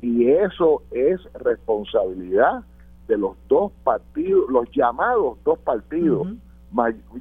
[0.00, 2.62] y eso es responsabilidad
[3.06, 6.28] de los dos partidos, los llamados dos partidos,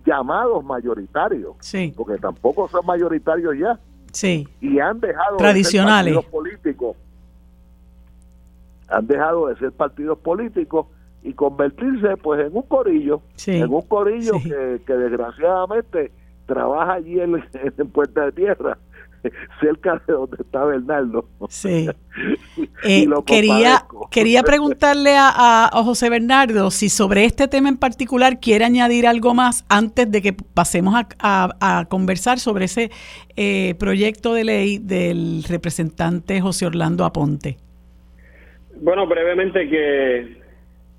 [0.05, 1.55] llamados mayoritarios,
[1.95, 3.79] porque tampoco son mayoritarios ya.
[4.11, 4.47] Sí.
[4.59, 6.97] Y han dejado tradicionales de ser partidos políticos.
[8.91, 10.87] Han dejado de ser partidos políticos
[11.23, 16.11] y convertirse pues en un corillo, en un corillo que, que desgraciadamente
[16.45, 17.35] trabaja allí en,
[17.77, 18.77] en Puerta de Tierra
[19.61, 21.25] cerca de donde está Bernardo.
[21.49, 21.89] Sí.
[22.83, 29.07] Eh, quería, quería preguntarle a, José Bernardo si sobre este tema en particular quiere añadir
[29.07, 32.91] algo más antes de que pasemos a, conversar sobre ese
[33.35, 37.57] eh, proyecto de ley del representante José Orlando Aponte.
[38.81, 40.41] Bueno, brevemente que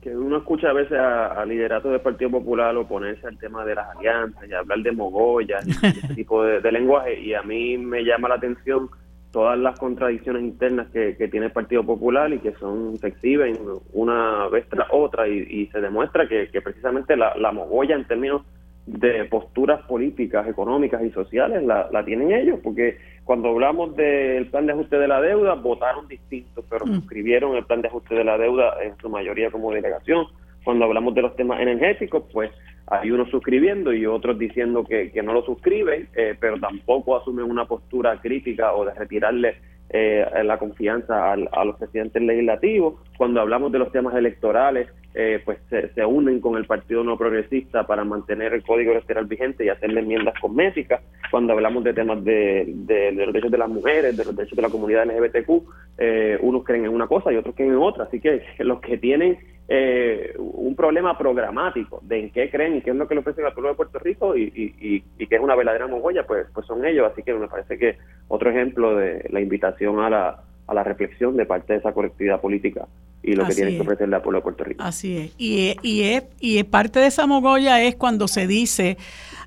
[0.03, 3.97] que uno escucha a veces a, liderato del Partido Popular oponerse al tema de las
[3.97, 8.29] alianzas y hablar de mogollas y ese tipo de, lenguaje y a mí me llama
[8.29, 8.91] la atención
[9.31, 13.57] todas las contradicciones internas que, tiene el Partido Popular y que son se exhiben
[13.93, 18.43] una vez tras otra y, se demuestra que, precisamente la, la mogolla en términos
[18.87, 24.67] de posturas políticas, económicas y sociales la, la, tienen ellos, porque cuando hablamos del plan
[24.67, 26.95] de ajuste de la deuda, votaron distintos, pero mm.
[26.95, 30.27] suscribieron el plan de ajuste de la deuda en su mayoría como delegación.
[30.65, 32.51] Cuando hablamos de los temas energéticos, pues
[32.87, 37.51] hay unos suscribiendo y otros diciendo que, que no lo suscriben, eh, pero tampoco asumen
[37.51, 39.57] una postura crítica o de retirarle
[39.93, 42.95] eh, la confianza a los presidentes legislativos.
[43.17, 47.87] Cuando hablamos de los temas electorales, eh, pues se, unen con el Partido No Progresista
[47.87, 51.03] para mantener el Código Electoral vigente y hacerle enmiendas cosméticas.
[51.31, 54.63] Cuando hablamos de temas de, de, los derechos de las mujeres, de los derechos de
[54.63, 55.51] la comunidad LGBTQ,
[55.99, 58.05] eh, unos creen en una cosa y otros creen en otra.
[58.05, 59.39] Así que los que tienen
[59.69, 63.45] eh, un problema programático de en qué creen y qué es lo que le ofrecen
[63.45, 66.67] al pueblo de Puerto Rico y, y, y, que es una verdadera mogolla, pues, pues
[66.67, 67.11] son ellos.
[67.11, 67.97] Así que me parece que
[68.29, 72.41] otro ejemplo de la invitación a la, a la reflexión de parte de esa colectividad
[72.41, 72.87] política
[73.23, 74.83] y lo que tiene que ofrecerle al pueblo de Puerto Rico.
[74.83, 75.35] Así es.
[75.39, 78.97] Y, y, es, y parte de esa mogolla es cuando se dice,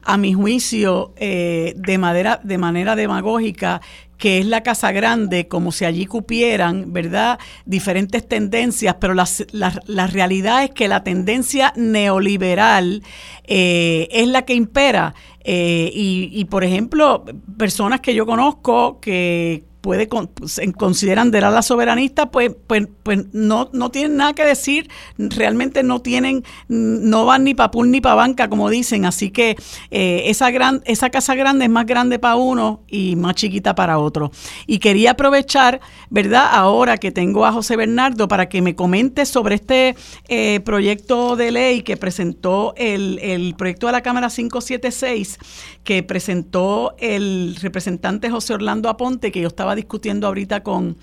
[0.05, 3.81] a mi juicio, eh, de, manera, de manera demagógica,
[4.17, 7.39] que es la Casa Grande, como si allí cupieran, ¿verdad?
[7.65, 13.03] Diferentes tendencias, pero la, la, realidad es que la tendencia neoliberal
[13.43, 15.13] eh, es la que impera.
[15.43, 17.25] Eh, y, y, por ejemplo,
[17.57, 20.09] personas que yo conozco que puede
[20.47, 25.83] se consideran de la soberanista, pues, pues, pues no, no tienen nada que decir, realmente
[25.83, 29.55] no tienen, no van ni para pul ni para banca, como dicen, así que
[29.91, 33.99] eh, esa, gran, esa casa grande es más grande para uno y más chiquita para
[33.99, 34.31] otro.
[34.65, 36.47] Y quería aprovechar, ¿verdad?
[36.51, 39.95] Ahora que tengo a José Bernardo para que me comente sobre este
[40.27, 45.37] eh, proyecto de ley que presentó el, el proyecto de la Cámara 576,
[45.83, 50.97] que presentó el representante José Orlando Aponte, que yo estaba discutiendo ahorita con,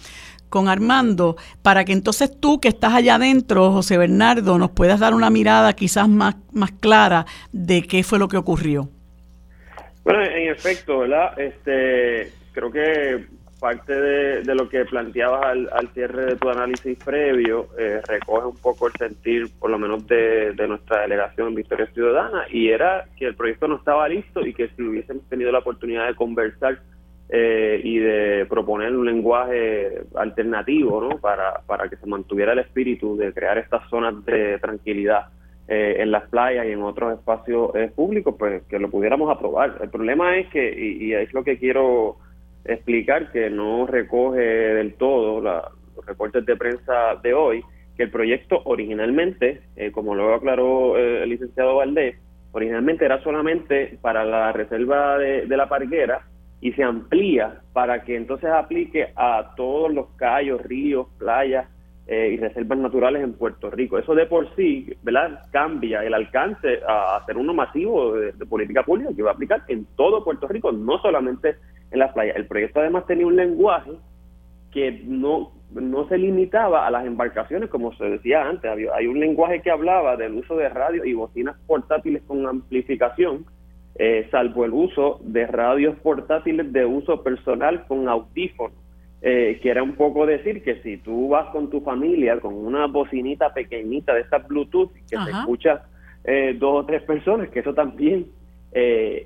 [0.48, 5.14] con Armando, para que entonces tú que estás allá adentro, José Bernardo, nos puedas dar
[5.14, 8.88] una mirada quizás más, más clara de qué fue lo que ocurrió.
[10.04, 11.38] Bueno, en efecto, ¿verdad?
[11.38, 13.24] Este, creo que
[13.62, 18.88] parte de, lo que planteabas al, cierre de tu análisis previo eh, recoge un poco
[18.88, 23.36] el sentir, por lo menos de, nuestra delegación en Victoria Ciudadana, y era que el
[23.36, 26.80] proyecto no estaba listo y que si hubiésemos tenido la oportunidad de conversar
[27.28, 31.18] eh, y de proponer un lenguaje alternativo ¿no?
[31.18, 35.28] para, para que se mantuviera el espíritu de crear estas zonas de tranquilidad
[35.68, 39.78] eh, en las playas y en otros espacios públicos, pues que lo pudiéramos aprobar.
[39.80, 42.16] El problema es que, y, es lo que quiero
[42.64, 47.62] explicar que no recoge del todo los reportes de prensa de hoy,
[47.96, 52.16] que el proyecto originalmente, eh, como lo aclaró eh, el licenciado Valdés,
[52.52, 56.26] originalmente era solamente para la reserva de, la Parguera
[56.62, 61.68] y se amplía para que entonces aplique a todos los callos, ríos, playas
[62.06, 63.98] eh, y reservas naturales en Puerto Rico.
[63.98, 65.40] Eso de por sí, ¿verdad?
[65.50, 69.86] Cambia el alcance a, hacer uno masivo de, política pública que va a aplicar en
[69.96, 71.56] todo Puerto Rico, no solamente
[71.90, 72.36] en las playas.
[72.36, 73.90] El proyecto además tenía un lenguaje
[74.70, 78.70] que no, no se limitaba a las embarcaciones, como se decía antes.
[78.94, 83.46] hay un lenguaje que hablaba del uso de radio y bocinas portátiles con amplificación,
[84.04, 88.76] eh, salvo el uso de radios portátiles de uso personal con audífonos.
[89.24, 92.88] Eh, que era un poco decir que si tú vas con tu familia con una
[92.88, 95.84] bocinita pequeñita de estas Bluetooth que se escucha
[96.24, 98.26] eh, dos o tres personas, que eso también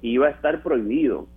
[0.02, 1.28] iba a estar prohibido.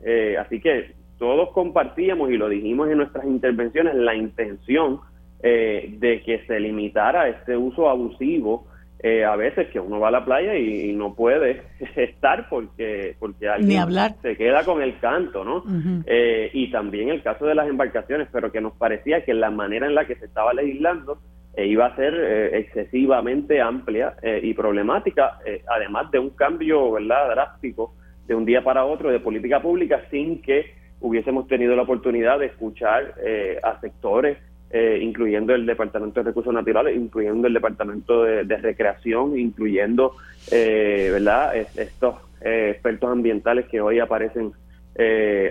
[0.42, 5.00] así que todos compartíamos y lo dijimos en nuestras intervenciones la intención
[5.42, 8.68] eh, de que se limitara este uso abusivo
[9.02, 11.64] eh, a veces que uno va a la playa y, no puede
[11.96, 13.86] estar porque porque alguien
[14.22, 15.64] se queda con el canto, ¿no?
[16.06, 19.88] Eh, y también el caso de las embarcaciones, pero que nos parecía que la manera
[19.88, 21.20] en la que se estaba legislando
[21.58, 22.14] iba a ser
[22.54, 27.96] excesivamente amplia y problemática, además de un cambio, ¿verdad?, drástico
[28.28, 32.48] de un día para otro de política pública sin que hubiésemos tenido la oportunidad de
[32.48, 34.38] escuchar eh, a sectores,
[34.72, 40.14] eh, incluyendo el Departamento de Recursos Naturales, incluyendo el Departamento de, Recreación, incluyendo,
[40.52, 44.54] eh, ¿verdad?, estos expertos ambientales que hoy aparecen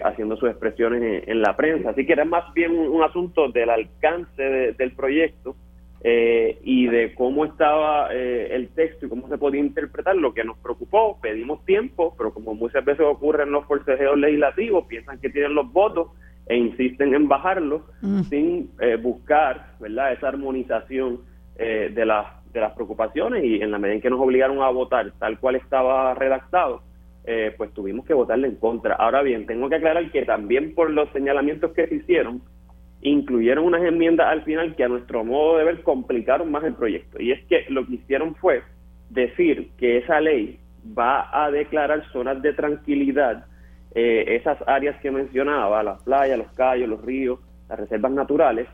[0.05, 1.91] haciendo sus expresiones en, la prensa.
[1.91, 5.57] Así que era más bien un, asunto del alcance del proyecto
[6.01, 10.45] eh, y de cómo estaba eh, el texto y cómo se podía interpretar, lo que
[10.45, 15.31] nos preocupó, pedimos tiempo, pero como muchas veces ocurre en los forcejeos legislativos, piensan que
[15.31, 16.09] tienen los votos
[16.49, 18.23] e insisten en bajarlos mm.
[18.23, 21.21] sin eh, buscar verdad esa armonización
[21.57, 25.11] de, las de las preocupaciones y en la medida en que nos obligaron a votar
[25.19, 26.83] tal cual estaba redactado,
[27.57, 28.95] pues tuvimos que votarle en contra.
[28.95, 32.43] Ahora bien, tengo que aclarar que también por los señalamientos que se hicieron,
[33.01, 37.21] incluyeron unas enmiendas al final que a nuestro modo de ver complicaron más el proyecto.
[37.21, 38.63] Y es que lo que hicieron fue
[39.11, 40.59] decir que esa ley
[40.99, 43.47] va a declarar zonas de tranquilidad,
[43.95, 48.68] eh, esas áreas que mencionaba, las playas, los callos, los ríos, las reservas naturales,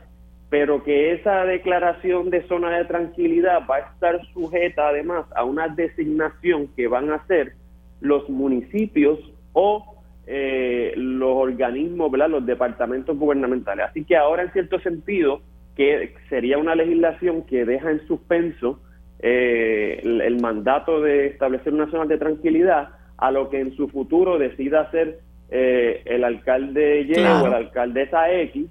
[0.49, 5.67] pero que esa declaración de zona de tranquilidad va a estar sujeta además a una
[5.67, 7.53] designación que van a hacer
[8.01, 9.19] los municipios
[9.53, 9.95] o
[10.27, 13.87] eh, los organismos, los departamentos gubernamentales.
[13.89, 15.41] Así que ahora, en cierto sentido,
[15.75, 18.79] que sería una legislación que deja en suspenso
[19.19, 24.37] eh, el, mandato de establecer una zona de tranquilidad a lo que en su futuro
[24.37, 28.67] decida hacer eh, el alcalde Y o la alcaldesa X,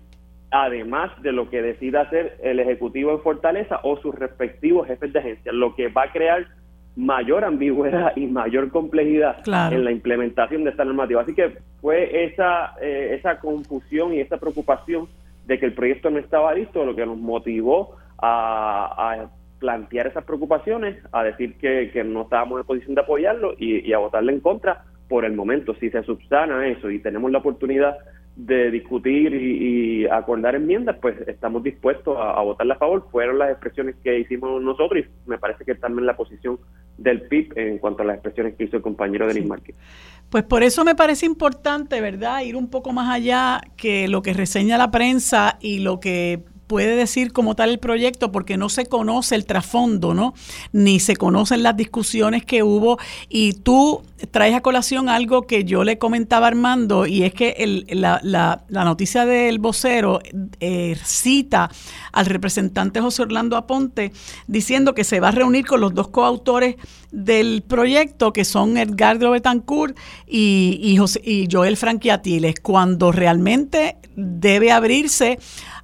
[0.51, 5.19] además de lo que decida hacer el Ejecutivo en Fortaleza o sus respectivos jefes de
[5.19, 6.47] agencia, lo que va a crear
[6.97, 9.37] mayor ambigüedad y mayor complejidad
[9.73, 11.23] en la implementación de esta normativa.
[11.23, 15.09] Así que fue esa, eh, esa confusión y esa preocupación
[15.47, 19.27] de que el proyecto no estaba listo lo que nos motivó a,
[19.59, 23.99] plantear esas preocupaciones, a decir que, no estábamos en posición de apoyarlo y, y a
[23.99, 25.75] votarle en contra por el momento.
[25.81, 27.97] Si se subsana eso y tenemos la oportunidad
[28.37, 33.07] de discutir y, acordar enmiendas, pues estamos dispuestos a, votarle a favor.
[33.11, 36.59] Fueron las expresiones que hicimos nosotros y me parece que también la posición
[36.99, 39.77] del PIB en cuanto a las expresiones que hizo el compañero Denis Márquez.
[40.31, 44.33] Pues por eso me parece importante, ¿verdad?, ir un poco más allá que lo que
[44.33, 46.43] reseña la prensa y lo que
[46.75, 50.35] puede decir como tal el proyecto porque no se conoce el trasfondo, ¿no?
[50.73, 52.99] Ni se conocen las discusiones que hubo
[53.29, 54.03] y tú
[54.33, 58.65] traes a colación algo que yo le comentaba Armando y es que el, la, la,
[58.67, 60.19] la, noticia del vocero
[60.59, 61.71] eh, cita
[62.11, 64.11] al representante José Orlando Aponte
[64.49, 66.75] diciendo que se va a reunir con los dos coautores
[67.13, 69.97] del proyecto que son Edgardo Betancourt
[70.27, 75.39] y, José, y Joel Franquiatiles cuando realmente debe abrirse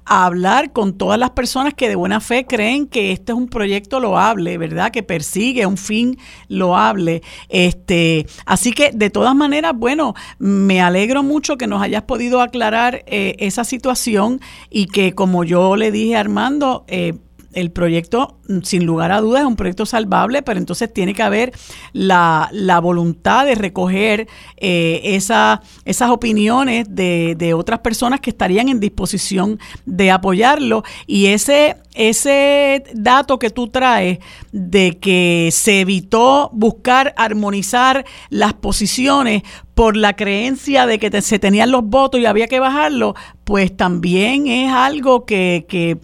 [0.05, 3.47] a hablar con todas las personas que de buena fe creen que este es un
[3.47, 4.91] proyecto loable, ¿verdad?
[4.91, 7.21] Que persigue un fin loable.
[7.49, 13.03] Este, así que de todas maneras, bueno, me alegro mucho que nos hayas podido aclarar
[13.05, 17.13] eh, esa situación y que como yo le dije a Armando, eh,
[17.53, 21.51] el proyecto, sin lugar a dudas, es un proyecto salvable, pero entonces tiene que haber
[21.93, 22.49] la,
[22.81, 24.27] voluntad de recoger
[24.57, 30.83] eh, esa, esas opiniones de, de, otras personas que estarían en disposición de apoyarlo.
[31.05, 34.19] Y ese, ese dato que tú traes
[34.51, 39.43] de que se evitó buscar armonizar las posiciones
[39.75, 44.47] por la creencia de que se tenían los votos y había que bajarlo, pues también
[44.47, 45.97] es algo que, que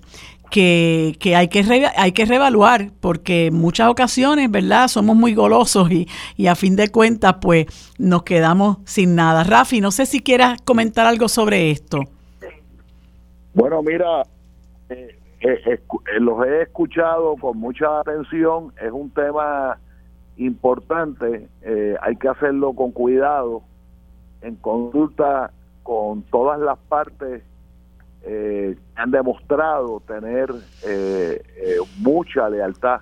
[0.49, 1.63] que, que, hay, que
[1.95, 4.87] hay que reevaluar porque en muchas ocasiones, ¿verdad?
[4.87, 7.67] Somos muy golosos y, y, a fin de cuentas, pues
[7.97, 9.43] nos quedamos sin nada.
[9.43, 11.99] Rafi, no sé si quieras comentar algo sobre esto.
[13.53, 14.23] Bueno, mira,
[14.89, 19.79] eh, eh, eh, los he escuchado con mucha atención, es un tema
[20.37, 21.47] importante,
[22.01, 23.63] hay que hacerlo con cuidado,
[24.41, 27.41] en consulta con todas las partes
[28.23, 30.49] eh, han demostrado tener
[30.85, 33.01] eh, eh, mucha lealtad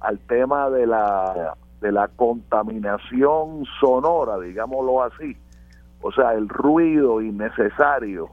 [0.00, 5.34] al tema de la de la contaminación sonora, digámoslo así,
[6.02, 8.28] o sea, el ruido innecesario.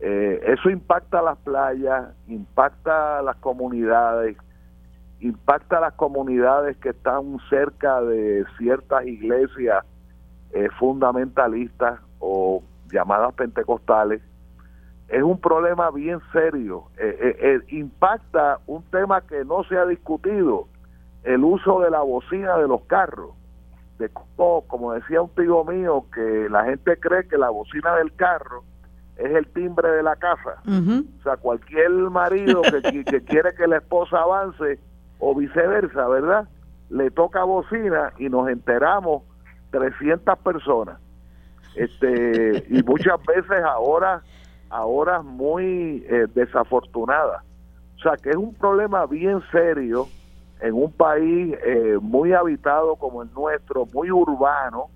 [0.00, 4.36] eso impacta las playas, impacta las comunidades,
[5.18, 9.84] impacta las comunidades que están cerca de ciertas iglesias
[10.78, 14.22] fundamentalistas o llamadas pentecostales
[15.08, 16.84] es un problema bien serio.
[16.98, 20.68] Eh, eh, eh, impacta un tema que no se ha discutido,
[21.22, 23.30] el uso de la bocina de los carros.
[23.98, 28.62] De como, decía un tío mío, que la gente cree que la bocina del carro
[29.16, 30.60] es el timbre de la casa.
[30.66, 34.78] O sea, cualquier marido que, que quiere que la esposa avance
[35.18, 36.46] o viceversa, ¿verdad?
[36.90, 39.22] Le toca bocina y nos enteramos
[39.70, 40.98] 300 personas.
[41.74, 44.22] Este, y muchas veces ahora
[44.70, 47.42] a horas muy eh, desafortunadas.
[47.96, 50.08] O sea que es un problema bien serio
[50.60, 54.86] en un país eh, muy habitado como el nuestro, muy urbano,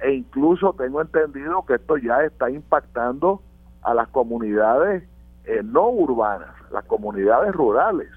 [0.00, 3.40] e incluso tengo entendido que esto ya está impactando
[3.82, 5.04] a las comunidades
[5.44, 8.08] eh, no urbanas, las comunidades rurales.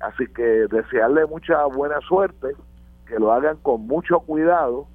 [0.00, 2.48] Así que desearle mucha buena suerte,
[3.06, 4.86] que lo hagan con mucho cuidado,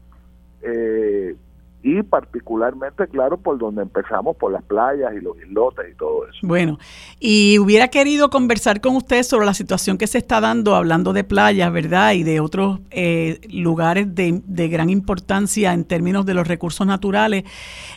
[0.61, 1.35] eh,
[1.83, 6.39] y particularmente, claro, por donde empezamos, por las playas y los islotes y todo eso.
[6.41, 6.79] Bueno,
[7.19, 11.25] y hubiera querido conversar con usted sobre la situación que se está dando, hablando de
[11.25, 12.13] playas, ¿verdad?
[12.13, 17.43] Y de otros eh, lugares de, de, gran importancia en términos de los recursos naturales,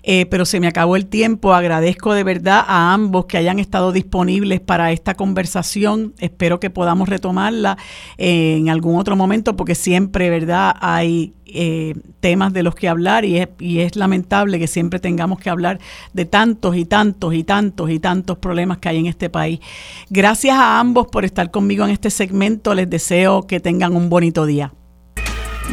[0.03, 1.55] eh, pero se me acabó el tiempo.
[1.55, 6.13] Agradezco de verdad a ambos que hayan estado disponibles para esta conversación.
[6.19, 7.79] Espero que podamos retomarla
[8.19, 10.75] en algún otro momento, porque siempre, ¿verdad?
[10.81, 15.39] Hay eh, temas de los que hablar y es, y es lamentable que siempre tengamos
[15.39, 15.79] que hablar
[16.13, 19.61] de tantos y tantos y tantos y tantos problemas que hay en este país.
[20.11, 22.75] Gracias a ambos por estar conmigo en este segmento.
[22.75, 24.73] Les deseo que tengan un bonito día.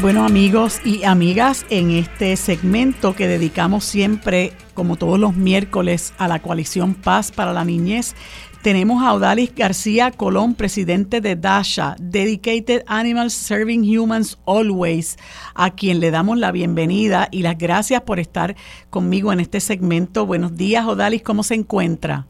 [0.02, 6.28] Bueno amigos y amigas, en este segmento que dedicamos siempre, como todos los miércoles, a
[6.28, 8.16] la coalición Paz para la Niñez,
[8.64, 15.18] tenemos a Odalis García Colón, presidente de DASHA, Dedicated Animals Serving Humans Always,
[15.54, 18.56] a quien le damos la bienvenida y las gracias por estar
[18.90, 20.26] conmigo en este segmento.
[20.26, 22.26] Buenos días, Odalis, ¿cómo se encuentra?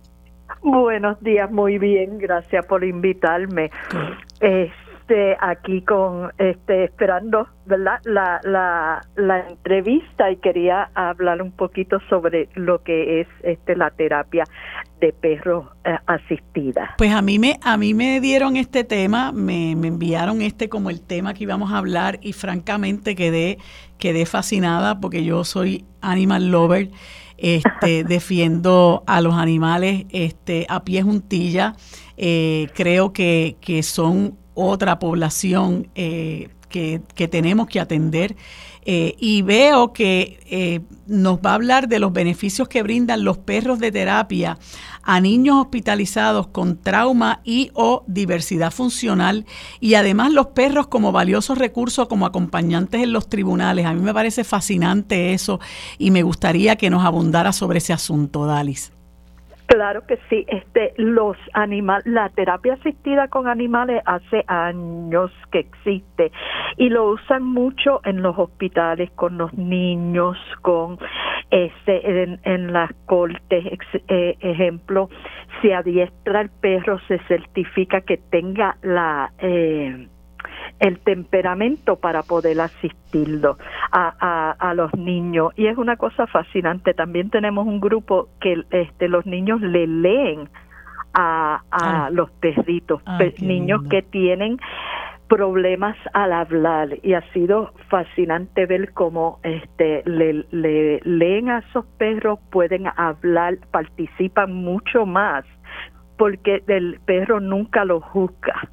[0.63, 3.69] Buenos días, muy bien, gracias por invitarme.
[5.03, 7.99] Este, aquí con este esperando, ¿verdad?
[8.05, 13.89] La, la, la entrevista y quería hablar un poquito sobre lo que es este la
[13.89, 14.45] terapia
[15.01, 16.95] de perros eh, asistida.
[16.97, 20.89] Pues a mí me a mí me dieron este tema, me, me, enviaron este como
[20.89, 23.57] el tema que íbamos a hablar y francamente quedé
[23.97, 26.87] quedé fascinada porque yo soy animal lover.
[27.37, 31.75] Este, defiendo a los animales este, a pie juntilla.
[32.15, 38.35] Eh, creo que, que, son otra población eh, que, que tenemos que atender.
[38.85, 43.37] Eh, y veo que eh, nos va a hablar de los beneficios que brindan los
[43.37, 44.57] perros de terapia
[45.03, 49.45] a niños hospitalizados con trauma y o diversidad funcional
[49.79, 53.85] y además los perros como valiosos recursos como acompañantes en los tribunales.
[53.85, 55.61] A mí me parece fascinante eso
[55.97, 58.91] y me gustaría que nos abundara sobre ese asunto, Dalis.
[59.67, 66.31] Claro que sí, este los animales, la terapia asistida con animales hace años que existe
[66.77, 70.99] y lo usan mucho en los hospitales con los niños, con
[71.49, 73.65] este, en, las cortes,
[74.07, 75.09] eh, ejemplo,
[75.61, 80.07] se adiestra el perro, se certifica que tenga la eh,
[80.83, 83.57] el temperamento para poder asistirlo
[83.89, 85.53] a, a, los niños.
[85.55, 86.93] Y es una cosa fascinante.
[86.93, 90.49] También tenemos un grupo que este los niños le leen
[91.13, 93.01] a, a los perritos.
[93.39, 94.59] Niños que tienen
[95.29, 96.89] problemas al hablar.
[97.01, 104.51] Y ha sido fascinante ver cómo este le, leen a esos perros pueden hablar participan
[104.51, 105.45] mucho más
[106.17, 108.69] porque el perro nunca lo juzga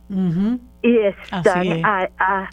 [0.82, 1.82] y están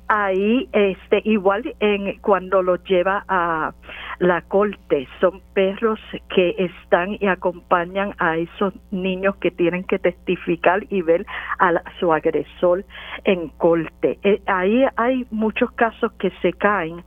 [0.07, 3.73] ahí este igual en cuando los lleva a
[4.19, 5.07] la corte.
[5.19, 5.99] Son perros
[6.33, 11.25] que están y acompañan a esos niños que tienen que testificar y ver
[11.59, 12.83] a su agresor
[13.23, 14.19] en corte.
[14.23, 17.03] Eh, ahí hay muchos casos que se caen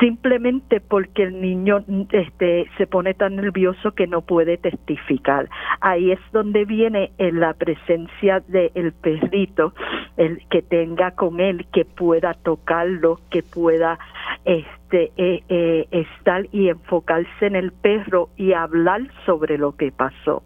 [0.00, 5.48] simplemente porque el niño este, se pone tan nervioso que no puede testificar.
[5.80, 9.74] Ahí es donde viene en la presencia del perrito,
[10.16, 13.98] el que tenga con él, que pueda tocarlo, que pueda
[14.44, 20.42] este, eh, eh, estar y enfocarse en el perro y hablar sobre lo que pasó.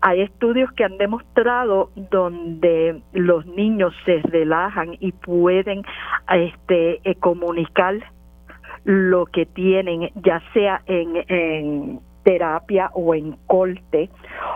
[0.00, 5.82] Hay estudios que han demostrado donde los niños se relajan y pueden
[6.28, 7.94] este, eh, comunicar
[8.88, 14.08] lo que tienen, ya sea en, en terapia o en corte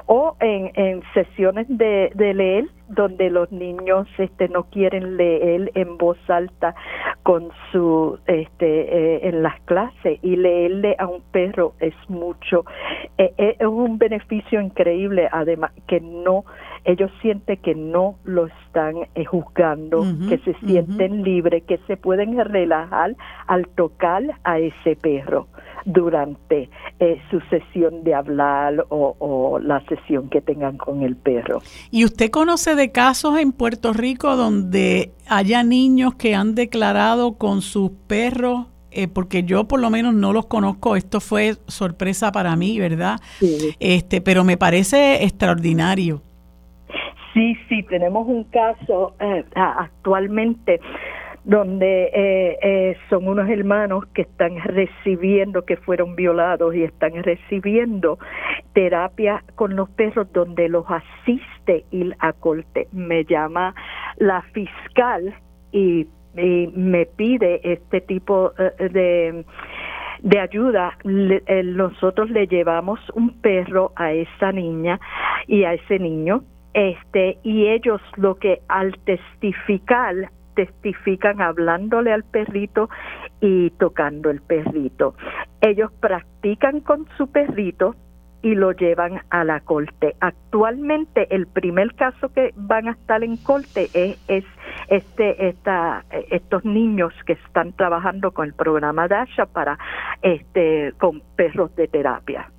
[0.07, 5.99] o en, en sesiones de, de leer donde los niños este no quieren leer en
[5.99, 6.75] voz alta
[7.23, 10.19] con su este eh, en las clases.
[10.23, 12.65] Y leerle a un perro es mucho
[13.19, 16.45] eh, eh, es un beneficio increíble además que no
[16.85, 18.95] ellos sienten que no lo están
[19.27, 23.15] juzgando que se sienten libres que se pueden relajar
[23.47, 25.47] al tocar a ese perro
[25.85, 26.71] durante
[27.31, 31.61] su sesión de hablar o, o la sesión que tengan con el perro.
[31.91, 37.63] Y usted conoce de casos en Puerto Rico donde haya niños que han declarado con
[37.63, 42.55] sus perros, eh, porque yo por lo menos no los conozco, esto fue sorpresa para
[42.57, 43.21] mí, ¿verdad?
[43.81, 46.23] Este, pero me parece extraordinario.
[47.33, 50.81] Sí, sí, tenemos un caso eh, actualmente
[51.45, 58.19] donde eh, eh, son unos hermanos que están recibiendo, que fueron violados y están recibiendo
[58.75, 62.87] terapia con los perros donde los asiste el a corte.
[62.93, 63.75] Me llama
[64.19, 65.35] la fiscal
[65.73, 69.45] y, me pide este tipo eh, de
[70.23, 75.01] de ayuda, nosotros le llevamos un perro a esa niña
[75.49, 76.45] y a ese niño,
[76.75, 82.91] este, y ellos lo que al testificar testifican hablándole al perrito
[83.41, 85.15] y tocando el perrito.
[85.61, 87.95] Ellos practican con su perrito
[88.43, 90.17] y lo llevan a la corte.
[90.21, 94.45] Actualmente el primer caso que van a estar en corte es, es
[94.89, 99.79] este esta, estos niños que están trabajando con el programa DASHA para
[100.23, 102.52] este con perros de terapia.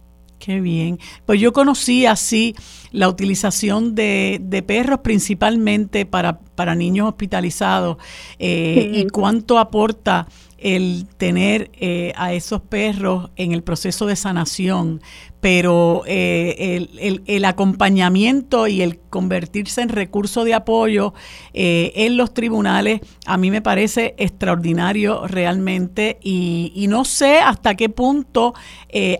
[0.44, 1.00] Qué bien.
[1.26, 2.54] Pues yo conocí así
[2.92, 7.96] la utilización de, de perros principalmente para, para niños hospitalizados
[8.40, 10.28] eh, y cuánto aporta
[10.64, 15.02] el tener eh, a esos perros en el proceso de sanación,
[15.42, 16.88] pero eh,
[17.26, 21.14] el, acompañamiento y el convertirse en recurso de apoyo
[21.54, 27.76] eh, en los tribunales a mí me parece extraordinario realmente y, y no sé hasta
[27.76, 28.54] qué punto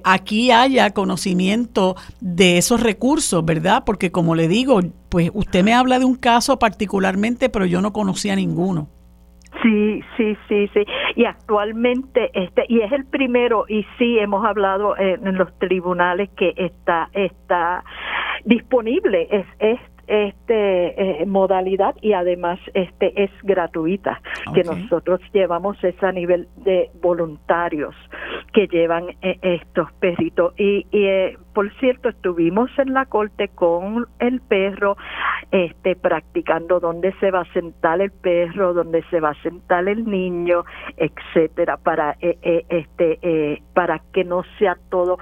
[0.04, 3.84] aquí haya conocimiento de esos recursos, ¿verdad?
[3.86, 4.80] Porque como le digo,
[5.10, 8.93] pues usted me habla de un caso particularmente, pero yo no conocía ninguno.
[9.64, 10.86] Sí, sí, sí, sí.
[11.16, 16.54] Y actualmente este y es el primero y sí hemos hablado en, los tribunales que
[16.58, 17.84] está está
[18.44, 24.22] disponible es es este eh, modalidad y además este es gratuita
[24.54, 27.96] que nosotros llevamos ese nivel de voluntarios
[28.52, 30.54] que llevan eh, estos perritos.
[30.58, 34.98] Y, eh, por cierto estuvimos en la corte con el perro
[35.52, 40.10] este practicando dónde se va a sentar el perro dónde se va a sentar el
[40.10, 40.66] niño
[40.98, 45.20] etcétera para este para que no sea todo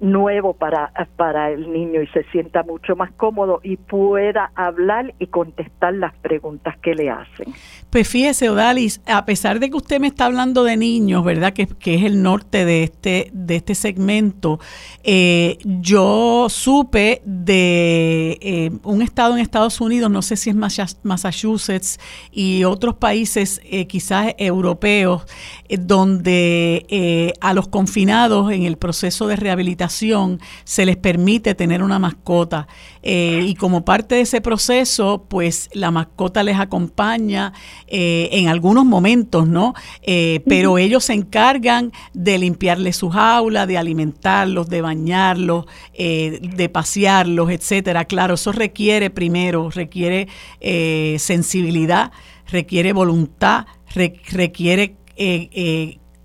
[0.00, 5.28] nuevo para, para el niño y se sienta mucho más cómodo y pueda hablar y
[5.28, 7.54] contestar las preguntas que le hacen.
[7.88, 11.54] Pues fíjese, Odalis, a pesar de que usted me está hablando de niños, ¿verdad?
[11.54, 14.60] Que, es el norte de este, de este segmento,
[15.02, 21.98] eh, yo supe de eh, un estado en Estados Unidos, no sé si es Massachusetts
[22.30, 25.26] y otros países eh, quizás europeos,
[25.70, 32.66] donde a los confinados en el proceso de rehabilitación se les permite tener una mascota.
[33.02, 37.52] y como parte de ese proceso, pues la mascota les acompaña
[37.86, 39.74] eh, en algunos momentos, ¿no?
[40.02, 46.68] Eh, pero ellos se encargan de limpiarles sus aulas, de alimentarlos, de bañarlos, eh, de
[46.68, 48.04] pasearlos, etcétera.
[48.04, 50.28] Claro, eso requiere primero, requiere
[51.18, 52.10] sensibilidad,
[52.46, 54.96] requiere voluntad, requiere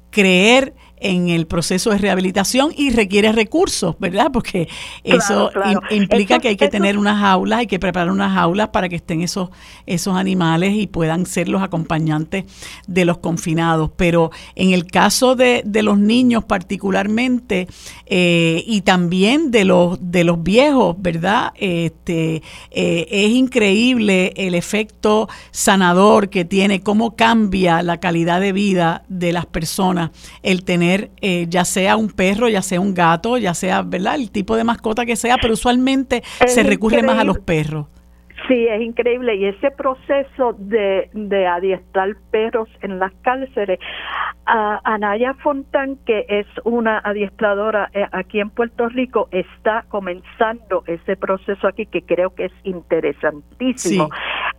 [0.10, 4.30] creer en el proceso de rehabilitación y requiere recursos, ¿verdad?
[4.32, 4.70] Porque
[5.04, 5.52] eso
[5.90, 9.22] implica que hay que tener unas aulas, hay que preparar unas aulas para que estén
[9.22, 9.50] esos,
[9.88, 12.46] esos animales y puedan ser los acompañantes
[12.88, 13.90] de los confinados.
[13.98, 17.68] Pero en el caso de, de los niños particularmente
[18.06, 21.52] eh, y también de los, de los viejos, ¿verdad?
[21.56, 29.04] Este, eh, es increíble el efecto sanador que tiene, cómo cambia la calidad de vida
[29.08, 30.12] de las personas
[30.44, 30.91] el tener
[31.22, 34.16] eh, ya sea un perro, ya sea un gato, ya sea, ¿verdad?
[34.16, 37.88] El tipo de mascota que sea, pero usualmente se recurre más a los perros.
[38.48, 39.36] Sí, es increíble.
[39.36, 43.80] Y ese proceso de, de adiestrar perros en las cárceles,
[44.46, 51.68] Anaya Fontán, que es una adiestradora eh, aquí en Puerto Rico, está comenzando ese proceso
[51.68, 54.10] aquí que creo que es interesantísimo.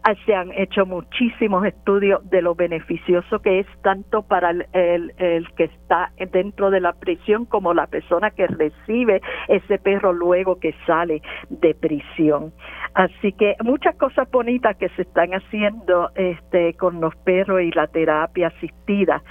[0.04, 5.52] Ah, se han hecho muchísimos estudios de lo beneficioso que es tanto para el, el,
[5.54, 10.74] que está dentro de la prisión como la persona que recibe ese perro luego que
[10.86, 12.52] sale de prisión.
[12.94, 17.86] Así que muchas cosas bonitas que se están haciendo este, con los perros y la
[17.86, 19.22] terapia asistida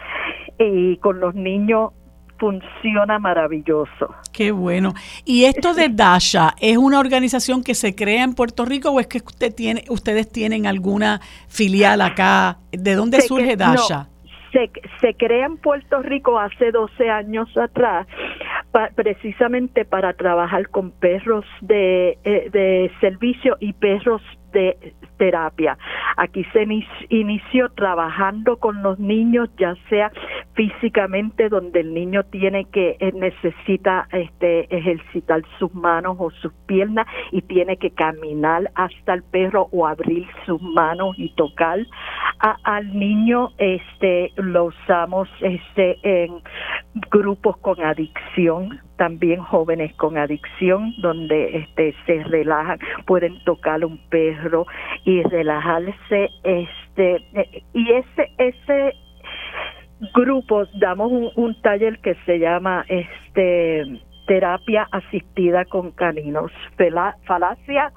[0.58, 1.92] y con los niños
[2.42, 4.16] funciona maravilloso.
[4.34, 4.96] Qué bueno.
[5.26, 9.06] ¿Y esto de Dasha es una organización que se crea en Puerto Rico o es
[9.06, 12.58] que usted tiene, ustedes tienen alguna filial acá?
[12.72, 14.11] ¿De dónde surge Dasha?
[14.52, 18.08] Se, se crea en Puerto Rico hace 12 años atrás
[18.96, 24.22] precisamente para trabajar con perros de, eh, de servicio y perros
[24.52, 25.78] de terapia.
[26.18, 26.66] Aquí se
[27.10, 30.12] inició trabajando con los niños, ya sea
[30.54, 37.08] físicamente donde el niño tiene que eh, necesita este ejercitar sus manos o sus piernas
[37.32, 41.80] y tiene que caminar hasta el perro o abrir sus manos y tocar
[42.64, 46.42] al niño este lo usamos este en
[47.12, 54.41] grupos con adicción también jóvenes con adicción donde este se relajan pueden tocar un perro
[55.06, 57.26] y relajarse este
[57.74, 58.94] y ese ese
[60.14, 66.52] grupo damos un, taller que se llama este terapia asistida con caninos
[67.26, 67.92] falacia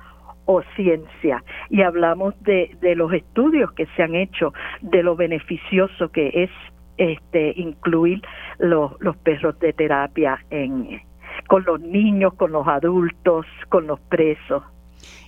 [0.46, 4.52] o ciencia y hablamos de, de los estudios que se han hecho
[4.82, 6.50] de lo beneficioso que es
[6.96, 8.22] este, incluir
[8.58, 11.00] los, los perros de terapia en,
[11.48, 14.62] con los niños, con los adultos, con los presos.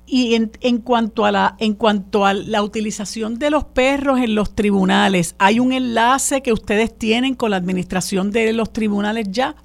[0.06, 4.34] Y en, en, cuanto a la en cuanto a la utilización de los perros en
[4.34, 9.56] los tribunales, ¿hay un enlace que ustedes tienen con la administración de los tribunales ya?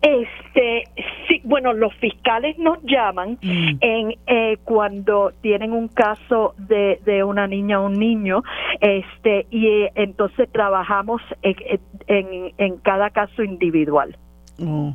[0.00, 0.84] Este,
[1.26, 3.78] sí, bueno, los fiscales nos llaman mm.
[3.80, 8.42] en eh, cuando tienen un caso de, de una niña o un niño,
[8.80, 14.16] este, y eh, entonces trabajamos en, en, cada caso individual.
[14.64, 14.94] Oh.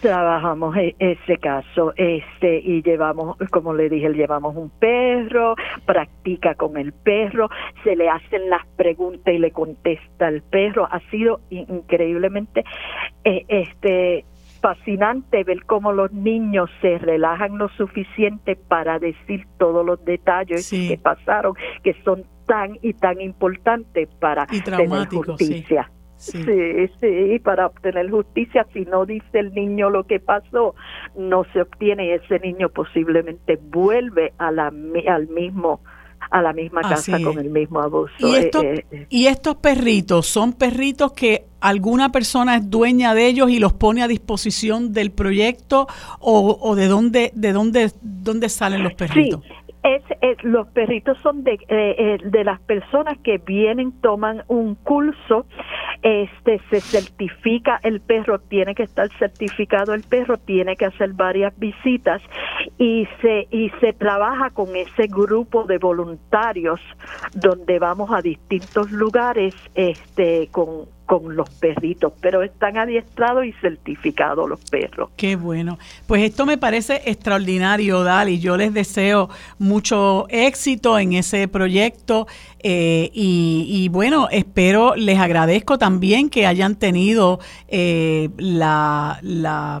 [0.00, 5.56] Trabajamos e, ese caso, este, y llevamos, como le dije, llevamos un perro,
[5.86, 7.48] practica con el perro,
[7.82, 10.86] se le hacen las preguntas y le contesta el perro.
[10.90, 12.64] Ha sido increíblemente,
[13.24, 14.24] eh, este,
[14.60, 20.98] fascinante ver cómo los niños se relajan lo suficiente para decir todos los detalles que
[20.98, 25.90] pasaron, que son tan y tan importantes para tener justicia.
[25.90, 25.97] Sí.
[26.18, 27.38] Sí.
[27.42, 30.74] para obtener justicia, si no dice el niño lo que pasó,
[31.16, 34.66] no se obtiene y ese niño posiblemente vuelve a la,
[35.08, 35.80] al mismo
[36.30, 38.12] a la misma casa con el mismo abuso.
[38.18, 39.06] ¿Y eh, estos, eh, eh.
[39.08, 44.02] ¿Y estos perritos son perritos que alguna persona es dueña de ellos y los pone
[44.02, 45.86] a disposición del proyecto
[46.20, 49.42] o, o de dónde de dónde dónde salen los perritos?
[49.42, 49.67] Sí.
[49.82, 50.02] Es,
[50.42, 55.46] los perritos son de, eh, eh, de las personas que vienen, toman un curso,
[56.02, 61.56] este se certifica el perro, tiene que estar certificado el perro, tiene que hacer varias
[61.58, 62.22] visitas
[62.76, 66.80] y se y se trabaja con ese grupo de voluntarios
[67.34, 74.46] donde vamos a distintos lugares este con con los perritos, pero están adiestrados y certificados
[74.46, 75.08] los perros.
[75.16, 75.78] Qué bueno.
[76.06, 78.40] Pues esto me parece extraordinario, Dali.
[78.40, 82.26] Yo les deseo mucho éxito en ese proyecto
[82.62, 89.80] eh, y, bueno, espero, les agradezco también que hayan tenido eh, la, la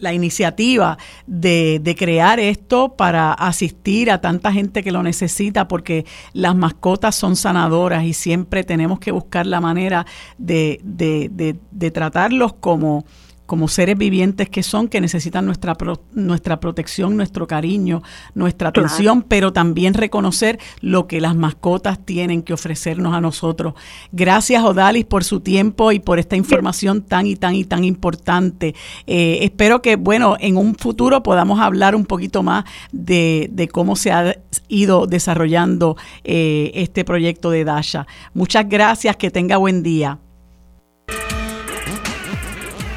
[0.00, 6.04] la iniciativa de, de, crear esto para asistir a tanta gente que lo necesita, porque
[6.32, 10.06] las mascotas son sanadoras y siempre tenemos que buscar la manera
[10.38, 13.04] de, de, de tratarlos como
[13.50, 15.76] como seres vivientes que son, que necesitan nuestra,
[16.12, 18.00] nuestra protección, nuestro cariño,
[18.32, 23.74] nuestra atención, pero también reconocer lo que las mascotas tienen que ofrecernos a nosotros.
[24.12, 28.76] Gracias, Odalis, por su tiempo y por esta información tan y tan y tan importante.
[29.08, 33.96] Eh, espero que, bueno, en un futuro podamos hablar un poquito más de, de cómo
[33.96, 38.06] se ha ido desarrollando eh, este proyecto de Dasha.
[38.32, 40.20] Muchas gracias, que tenga buen día.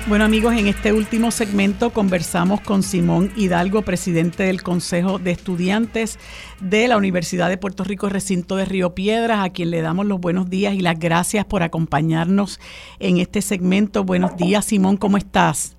[0.05, 6.19] Bueno amigos, en este último segmento conversamos con Simón Hidalgo, presidente del Consejo de Estudiantes
[6.59, 10.19] de la Universidad de Puerto Rico, recinto de Río Piedras, a quien le damos los
[10.19, 12.59] buenos días y las gracias por acompañarnos
[12.99, 14.03] en este segmento.
[14.03, 15.77] Buenos días Simón, ¿cómo estás?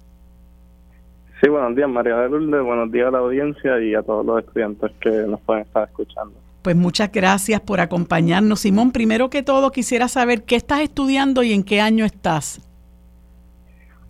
[1.42, 4.42] Sí, buenos días María de Lourdes, buenos días a la audiencia y a todos los
[4.42, 6.32] estudiantes que nos pueden estar escuchando.
[6.62, 8.60] Pues muchas gracias por acompañarnos.
[8.60, 12.62] Simón, primero que todo quisiera saber qué estás estudiando y en qué año estás.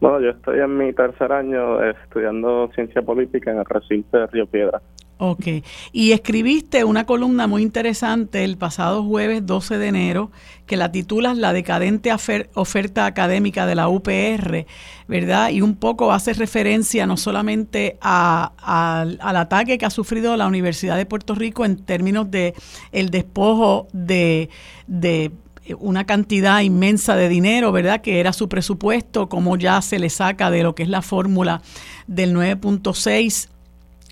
[0.00, 4.46] Bueno, yo estoy en mi tercer año estudiando ciencia política en el recinto de Río
[4.46, 4.80] Piedra.
[5.16, 5.46] Ok,
[5.92, 10.32] y escribiste una columna muy interesante el pasado jueves 12 de enero
[10.66, 12.10] que la titulas La decadente
[12.54, 14.66] oferta académica de la UPR,
[15.06, 15.50] ¿verdad?
[15.50, 21.06] Y un poco hace referencia no solamente al ataque que ha sufrido la Universidad de
[21.06, 22.54] Puerto Rico en términos de
[22.90, 24.48] el despojo de,
[24.88, 25.30] de
[25.78, 28.00] una cantidad inmensa de dinero, ¿verdad?
[28.00, 31.62] Que era su presupuesto, como ya se le saca de lo que es la fórmula
[32.06, 33.48] del 9.6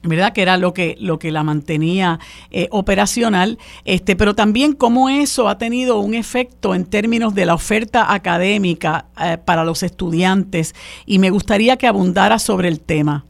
[0.04, 0.32] ¿verdad?
[0.32, 2.18] Que era lo que, lo que la mantenía
[2.50, 7.54] eh, operacional, este, pero también cómo eso ha tenido un efecto en términos de la
[7.54, 10.74] oferta académica eh, para los estudiantes
[11.06, 13.24] y me gustaría que abundara sobre el tema.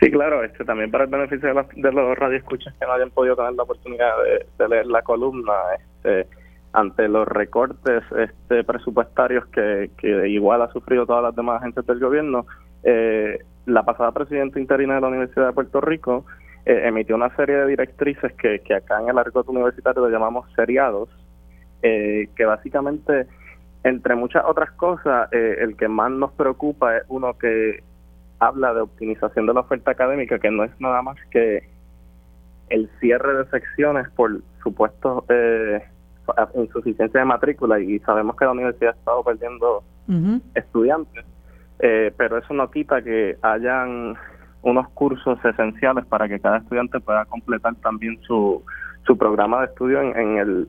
[0.00, 3.10] Sí, claro, este, también para el beneficio de, los, de los radioescuchas que no hayan
[3.10, 6.26] podido tener la oportunidad de, de leer la columna, este,
[6.72, 9.90] ante los recortes este, presupuestarios que,
[10.28, 12.46] igual ha sufrido todas las demás agencias del gobierno,
[12.82, 16.24] eh, la pasada presidenta interina de la Universidad de Puerto Rico
[16.64, 21.08] eh, emitió una serie de directrices que, acá en el argot universitario le llamamos seriados,
[21.82, 23.26] eh, que básicamente,
[23.82, 27.82] entre muchas otras cosas, el que más nos preocupa es uno que
[28.38, 31.68] habla de optimización de la oferta académica, que no es nada más que
[32.70, 35.82] el cierre de secciones por supuestos eh,
[36.54, 39.82] insuficiencia de matrícula y sabemos que la universidad ha estado perdiendo
[40.54, 41.24] estudiantes,
[41.78, 44.16] eh, pero eso no quita que hayan
[44.62, 48.62] unos cursos esenciales para que cada estudiante pueda completar también su,
[49.06, 50.68] su programa de estudio en, el,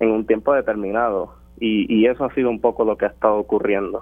[0.00, 1.34] en un tiempo determinado.
[1.60, 4.00] Y, y eso ha sido un poco lo que ha estado ocurriendo.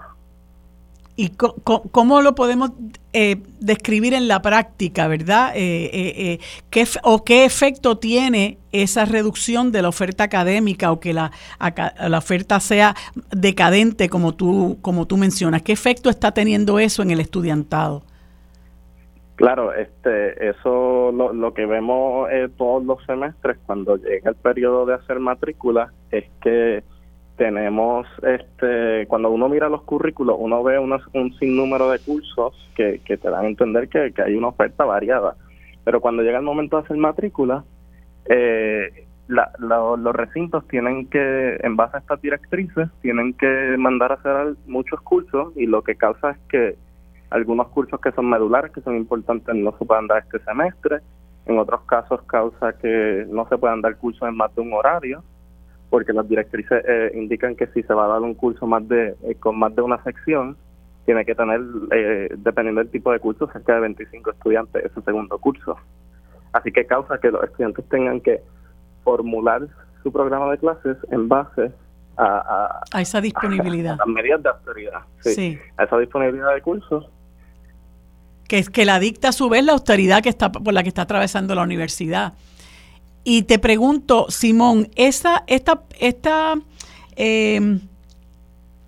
[1.19, 2.73] ¿Y cómo lo podemos
[3.15, 5.53] eh, describir en la práctica, verdad?
[5.57, 6.39] Eh, eh,
[6.69, 11.33] ¿qué, ¿O qué efecto tiene esa reducción de la oferta académica o que la,
[12.07, 12.95] la oferta sea
[13.35, 15.63] decadente, como tú, como tú mencionas?
[15.63, 18.03] ¿Qué efecto está teniendo eso en el estudiantado?
[19.37, 22.29] Claro, este, eso lo, lo que vemos
[22.59, 26.85] todos los semestres cuando llega el periodo de hacer matrícula es que
[27.37, 33.17] tenemos, este, cuando uno mira los currículos, uno ve un sinnúmero de cursos que, que
[33.17, 35.37] te dan a entender que, hay una oferta variada.
[35.85, 37.65] Pero cuando llega el momento de hacer matrícula,
[38.29, 44.55] eh, los recintos tienen que, en base a estas directrices, tienen que mandar a hacer
[44.67, 46.77] muchos cursos y lo que causa es que
[47.31, 51.01] algunos cursos que son medulares, que son importantes, no se puedan dar este semestre.
[51.45, 55.23] En otros casos causa que no se puedan dar cursos en más de un horario
[55.91, 59.15] porque las directrices eh, indican que si se va a dar un curso más de
[59.23, 60.57] eh, con más de una sección,
[61.05, 61.61] tiene que tener,
[61.93, 65.77] eh, dependiendo del tipo de curso, cerca de 25 estudiantes ese segundo curso.
[66.53, 68.41] Así que causa que los estudiantes tengan que
[69.05, 69.69] formular
[70.03, 71.71] su programa de clases en base
[72.17, 73.95] a, a, esa disponibilidad.
[73.95, 77.09] A, las medidas de autoridad, sí, a esa disponibilidad de cursos
[78.49, 81.03] que, que la dicta a su vez la austeridad que está, por la que está
[81.03, 82.35] atravesando la universidad.
[83.29, 86.55] Y te pregunto, Simón, esa, esta, esta
[87.17, 87.81] eh,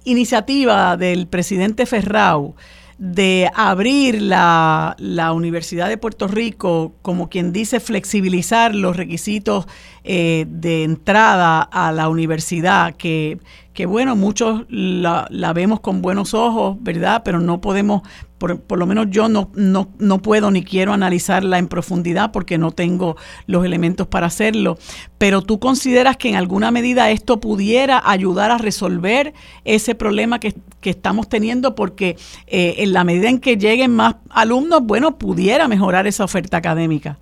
[0.04, 2.54] iniciativa del presidente Ferrao
[2.98, 9.66] de abrir la, la, Universidad de Puerto Rico, como quien dice, flexibilizar los requisitos
[10.04, 13.38] eh, de entrada a la universidad, que,
[13.78, 17.22] que bueno, muchos la, la, vemos con buenos ojos, ¿verdad?
[17.24, 18.02] Pero no podemos
[18.36, 22.58] por, por, lo menos yo no, no, no puedo ni quiero analizarla en profundidad porque
[22.58, 23.14] no tengo
[23.46, 24.78] los elementos para hacerlo,
[25.16, 29.32] pero tú consideras que en alguna medida esto pudiera ayudar a resolver
[29.64, 32.16] ese problema que, que estamos teniendo porque
[32.48, 37.20] eh, en la medida en que lleguen más alumnos, bueno, pudiera mejorar esa oferta académica.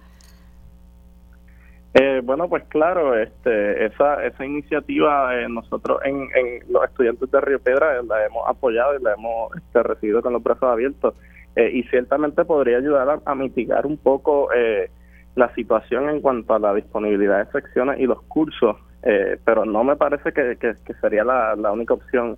[1.98, 7.40] Eh, bueno, pues claro, este, esa, esa iniciativa eh, nosotros en, en, los estudiantes de
[7.40, 11.14] Río Piedra la hemos apoyado y la hemos este, recibido con los brazos abiertos.
[11.54, 14.90] Eh, y ciertamente podría ayudar a, mitigar un poco eh,
[15.36, 19.82] la situación en cuanto a la disponibilidad de secciones y los cursos, eh, pero no
[19.82, 22.36] me parece que, que, que sería la, la única opción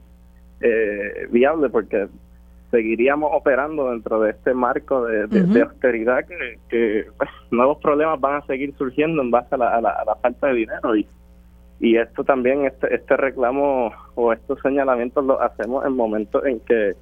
[0.60, 2.06] eh, viable porque
[2.70, 6.24] seguiríamos operando dentro de este marco de, de, austeridad
[6.68, 10.48] que, pues, nuevos problemas van a seguir surgiendo en base a la, a la, falta
[10.48, 10.96] de dinero.
[10.96, 11.06] Y
[11.80, 16.94] y esto también este este reclamo o estos señalamientos los hacemos en momentos en que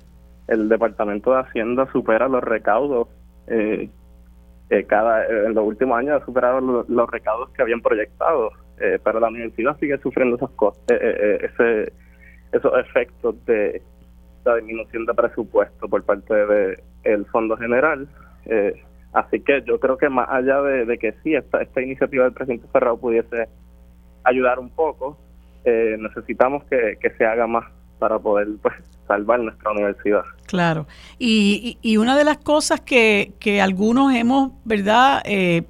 [0.48, 3.08] el departamento de hacienda supera los recaudos
[3.46, 3.88] eh,
[4.68, 9.18] eh cada en los últimos años ha superado los, recaudos que habían proyectado eh, pero
[9.18, 11.92] la universidad sigue sufriendo esos costos eh, ese
[12.52, 13.82] esos efectos de
[14.46, 18.08] la disminución de presupuesto por parte del el Fondo General.
[18.46, 18.82] Eh,
[19.12, 22.66] así que yo creo que más allá de, que sí, esta, esta iniciativa del presidente
[22.72, 23.48] Ferrado pudiese
[24.24, 25.18] ayudar un poco,
[25.64, 27.64] eh, necesitamos que, que, se haga más
[27.98, 28.74] para poder pues,
[29.06, 30.22] salvar nuestra universidad.
[30.46, 30.86] Claro.
[31.18, 35.22] Y, y, una de las cosas que, que algunos hemos, ¿verdad?
[35.24, 35.64] Eh,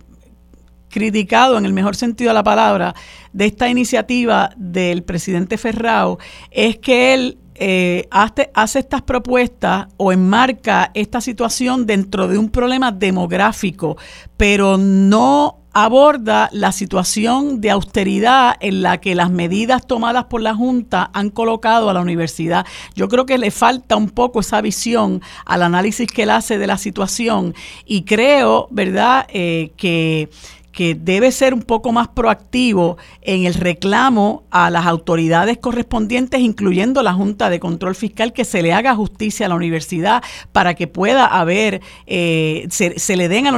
[0.91, 2.95] criticado en el mejor sentido de la palabra
[3.33, 6.19] de esta iniciativa del presidente Ferrao
[6.51, 12.51] es que él eh, hace, hace estas propuestas o enmarca esta situación dentro de un
[12.51, 13.97] problema demográfico,
[14.37, 20.55] pero no aborda la situación de austeridad en la que las medidas tomadas por la
[20.55, 22.65] Junta han colocado a la universidad.
[22.95, 26.67] Yo creo que le falta un poco esa visión al análisis que él hace de
[26.67, 27.55] la situación
[27.85, 30.31] y creo, ¿verdad?, eh, que
[30.77, 37.03] que debe ser un poco más proactivo en el reclamo a las autoridades correspondientes, incluyendo
[37.03, 40.23] la Junta de Control Fiscal, que se le haga justicia a la universidad
[40.53, 43.57] para que pueda haber, eh, se, le den a la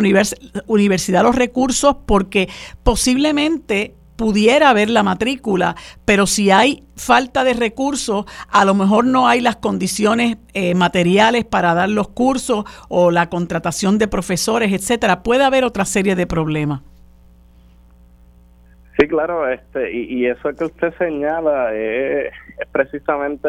[0.69, 2.49] universidad los recursos, porque
[2.85, 5.74] posiblemente pudiera haber la matrícula,
[6.05, 11.45] pero si hay falta de recursos, a lo mejor no hay las condiciones eh, materiales
[11.45, 15.24] para dar los cursos o la contratación de profesores, etcétera.
[15.24, 16.82] Puede haber otra serie de problemas.
[18.99, 22.33] Sí, claro, este, y, eso que usted señala es,
[22.73, 23.49] precisamente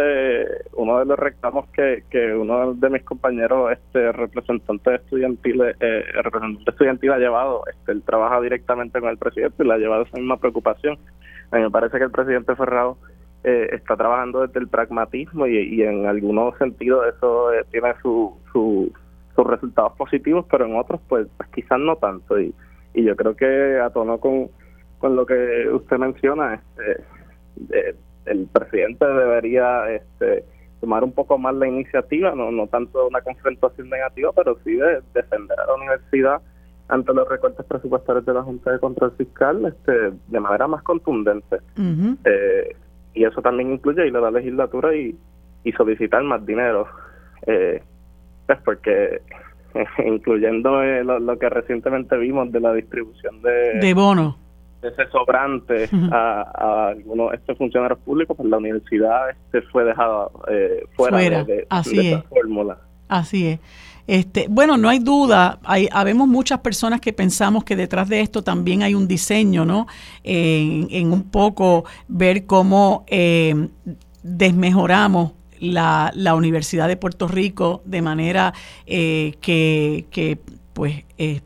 [0.73, 6.69] uno de los reclamos que, que uno de mis compañeros, este representante estudiantil, eh, representante
[6.69, 10.17] estudiantil ha llevado, este, él trabaja directamente con el presidente y le ha llevado esa
[10.17, 10.99] misma preocupación.
[11.49, 12.99] A mí me parece que el presidente Ferrado
[13.43, 18.37] eh, está trabajando desde el pragmatismo y, y en algunos sentidos eso eh, tiene su,
[18.53, 18.93] su,
[19.35, 22.39] sus resultados positivos, pero en otros pues, pues quizás no tanto.
[22.39, 22.53] Y,
[22.93, 24.51] y yo creo que a tono con
[24.99, 27.95] con lo que usted menciona, este,
[28.25, 30.45] el presidente debería este,
[30.79, 35.01] tomar un poco más la iniciativa, no, no tanto una confrontación negativa, pero sí de
[35.13, 36.41] defender a la universidad
[36.89, 41.57] ante los recortes presupuestarios de la Junta de Control Fiscal este, de manera más contundente.
[42.25, 42.75] Eh,
[43.13, 45.15] y eso también incluye ir a la legislatura y,
[45.63, 46.87] y solicitar más dinero.
[47.45, 47.81] Eh,
[48.47, 49.21] pues porque
[50.05, 54.35] incluyendo eh, lo, que recientemente vimos de la distribución de, de bonos
[54.81, 61.43] ese sobrante a, algunos estos funcionarios públicos, pues la universidad este fue dejada eh, fuera,
[61.43, 62.77] de, esa fórmula.
[63.07, 63.59] Así es.
[64.07, 68.43] Este, bueno, no hay duda, hay, habemos muchas personas que pensamos que detrás de esto
[68.43, 69.85] también hay un diseño, ¿no?
[70.23, 73.67] en, un poco ver cómo eh,
[74.23, 78.53] desmejoramos la, la, Universidad de Puerto Rico de manera
[78.87, 80.39] eh, que, que,
[80.73, 81.41] pues, eh,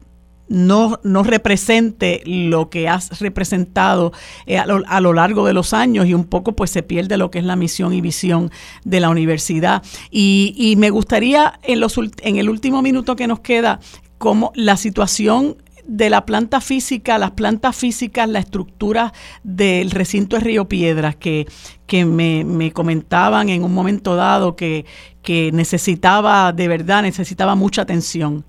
[0.48, 4.12] no, no represente lo que has representado
[4.46, 7.18] eh, a, lo, a, lo, largo de los años y un poco pues se pierde
[7.18, 8.52] lo que es la misión y visión
[8.84, 9.84] de la universidad.
[10.12, 13.80] Y, y me gustaría en, los, en el último minuto que nos queda,
[14.18, 19.14] como la situación de la planta física, las plantas físicas, la estructura
[19.44, 21.48] del recinto de Río Piedras, que,
[21.88, 24.86] que me, me, comentaban en un momento dado que,
[25.22, 28.46] que necesitaba, de verdad, necesitaba mucha atención.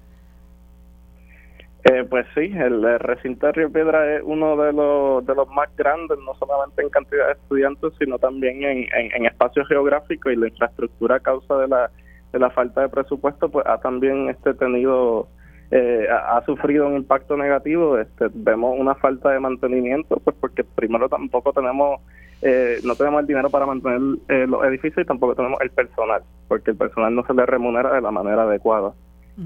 [1.84, 5.68] Eh, pues sí, el, recinto de Río Piedra es uno de los, de los más
[5.76, 10.48] grandes, no solamente en cantidad de estudiantes, sino también en, en, espacio geográfico y la
[10.48, 11.90] infraestructura a causa de la,
[12.32, 15.28] de la falta de presupuesto, pues ha también este tenido,
[15.70, 17.98] eh, ha, sufrido un impacto negativo.
[17.98, 22.00] Este, vemos una falta de mantenimiento, pues porque primero tampoco tenemos,
[22.40, 24.00] eh, no tenemos el dinero para mantener
[24.48, 28.00] los edificios y tampoco tenemos el personal, porque el personal no se le remunera de
[28.00, 28.94] la manera adecuada.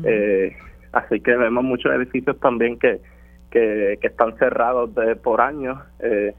[0.04, 0.56] eh,
[0.92, 3.00] Así que vemos muchos edificios también que,
[3.50, 6.34] que, están cerrados de, por años eh,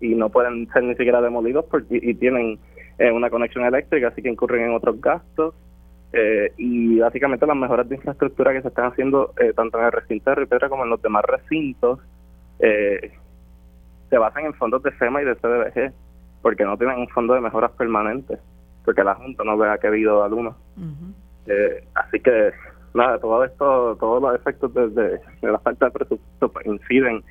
[0.00, 2.58] y no pueden ser ni siquiera demolidos porque, y tienen
[2.98, 5.54] eh, una conexión eléctrica, así que incurren en otros gastos.
[6.12, 10.30] Eh, y básicamente las mejoras de infraestructura que se están haciendo tanto en el recinto
[10.30, 11.98] de Ripera como en los demás recintos
[12.60, 15.92] se basan en fondos de FEMA y de CDBG
[16.40, 18.38] porque no tienen un fondo de mejoras permanentes
[18.84, 20.54] porque la Junta no vea que ha habido algunos.
[21.96, 22.52] así que
[22.94, 27.22] nada, todo esto, todos los efectos de, la falta de presupuesto pues, inciden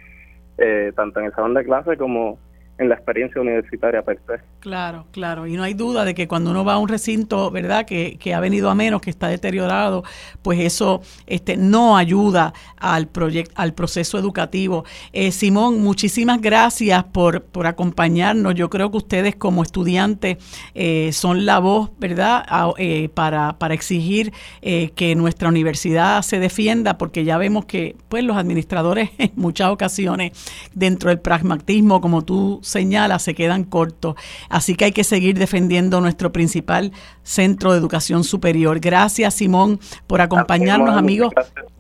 [0.58, 2.38] eh, tanto en el salón de clase como
[2.78, 4.20] en la experiencia universitaria per
[4.60, 7.86] Claro, claro, y no hay duda de que cuando uno va a un recinto, ¿verdad?,
[7.86, 10.04] que, que ha venido a menos, que está deteriorado,
[10.42, 14.86] pues eso este, no ayuda al, proyecto, al proceso educativo.
[15.12, 18.56] Eh, Simón, muchísimas gracias por, por acompañarnos.
[18.56, 20.38] Yo creo que ustedes como estudiantes
[20.74, 22.46] eh, son la voz, ¿verdad?,
[22.78, 24.32] eh, para, para exigir
[24.62, 30.32] que nuestra universidad se defienda, porque ya vemos que pues los administradores en muchas ocasiones,
[30.74, 34.16] dentro del pragmatismo, como tú señala, se quedan cortos.
[34.50, 36.92] Así que hay que seguir defendiendo nuestro principal
[37.24, 38.80] centro de educación superior.
[38.80, 41.34] Gracias, Simón, por acompañarnos, amigos.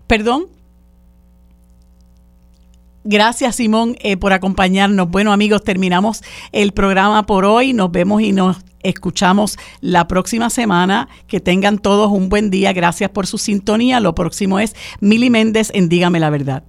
[0.08, 0.48] Perdón.
[3.06, 5.10] Gracias, Simón, eh, por acompañarnos.
[5.10, 6.24] Bueno, amigos, terminamos
[6.54, 7.74] el programa por hoy.
[7.74, 11.10] Nos vemos y nos escuchamos la próxima semana.
[11.28, 12.72] Que tengan todos un buen día.
[12.72, 14.00] Gracias por su sintonía.
[14.00, 16.64] Lo próximo es Mili Méndez en Dígame la Verdad.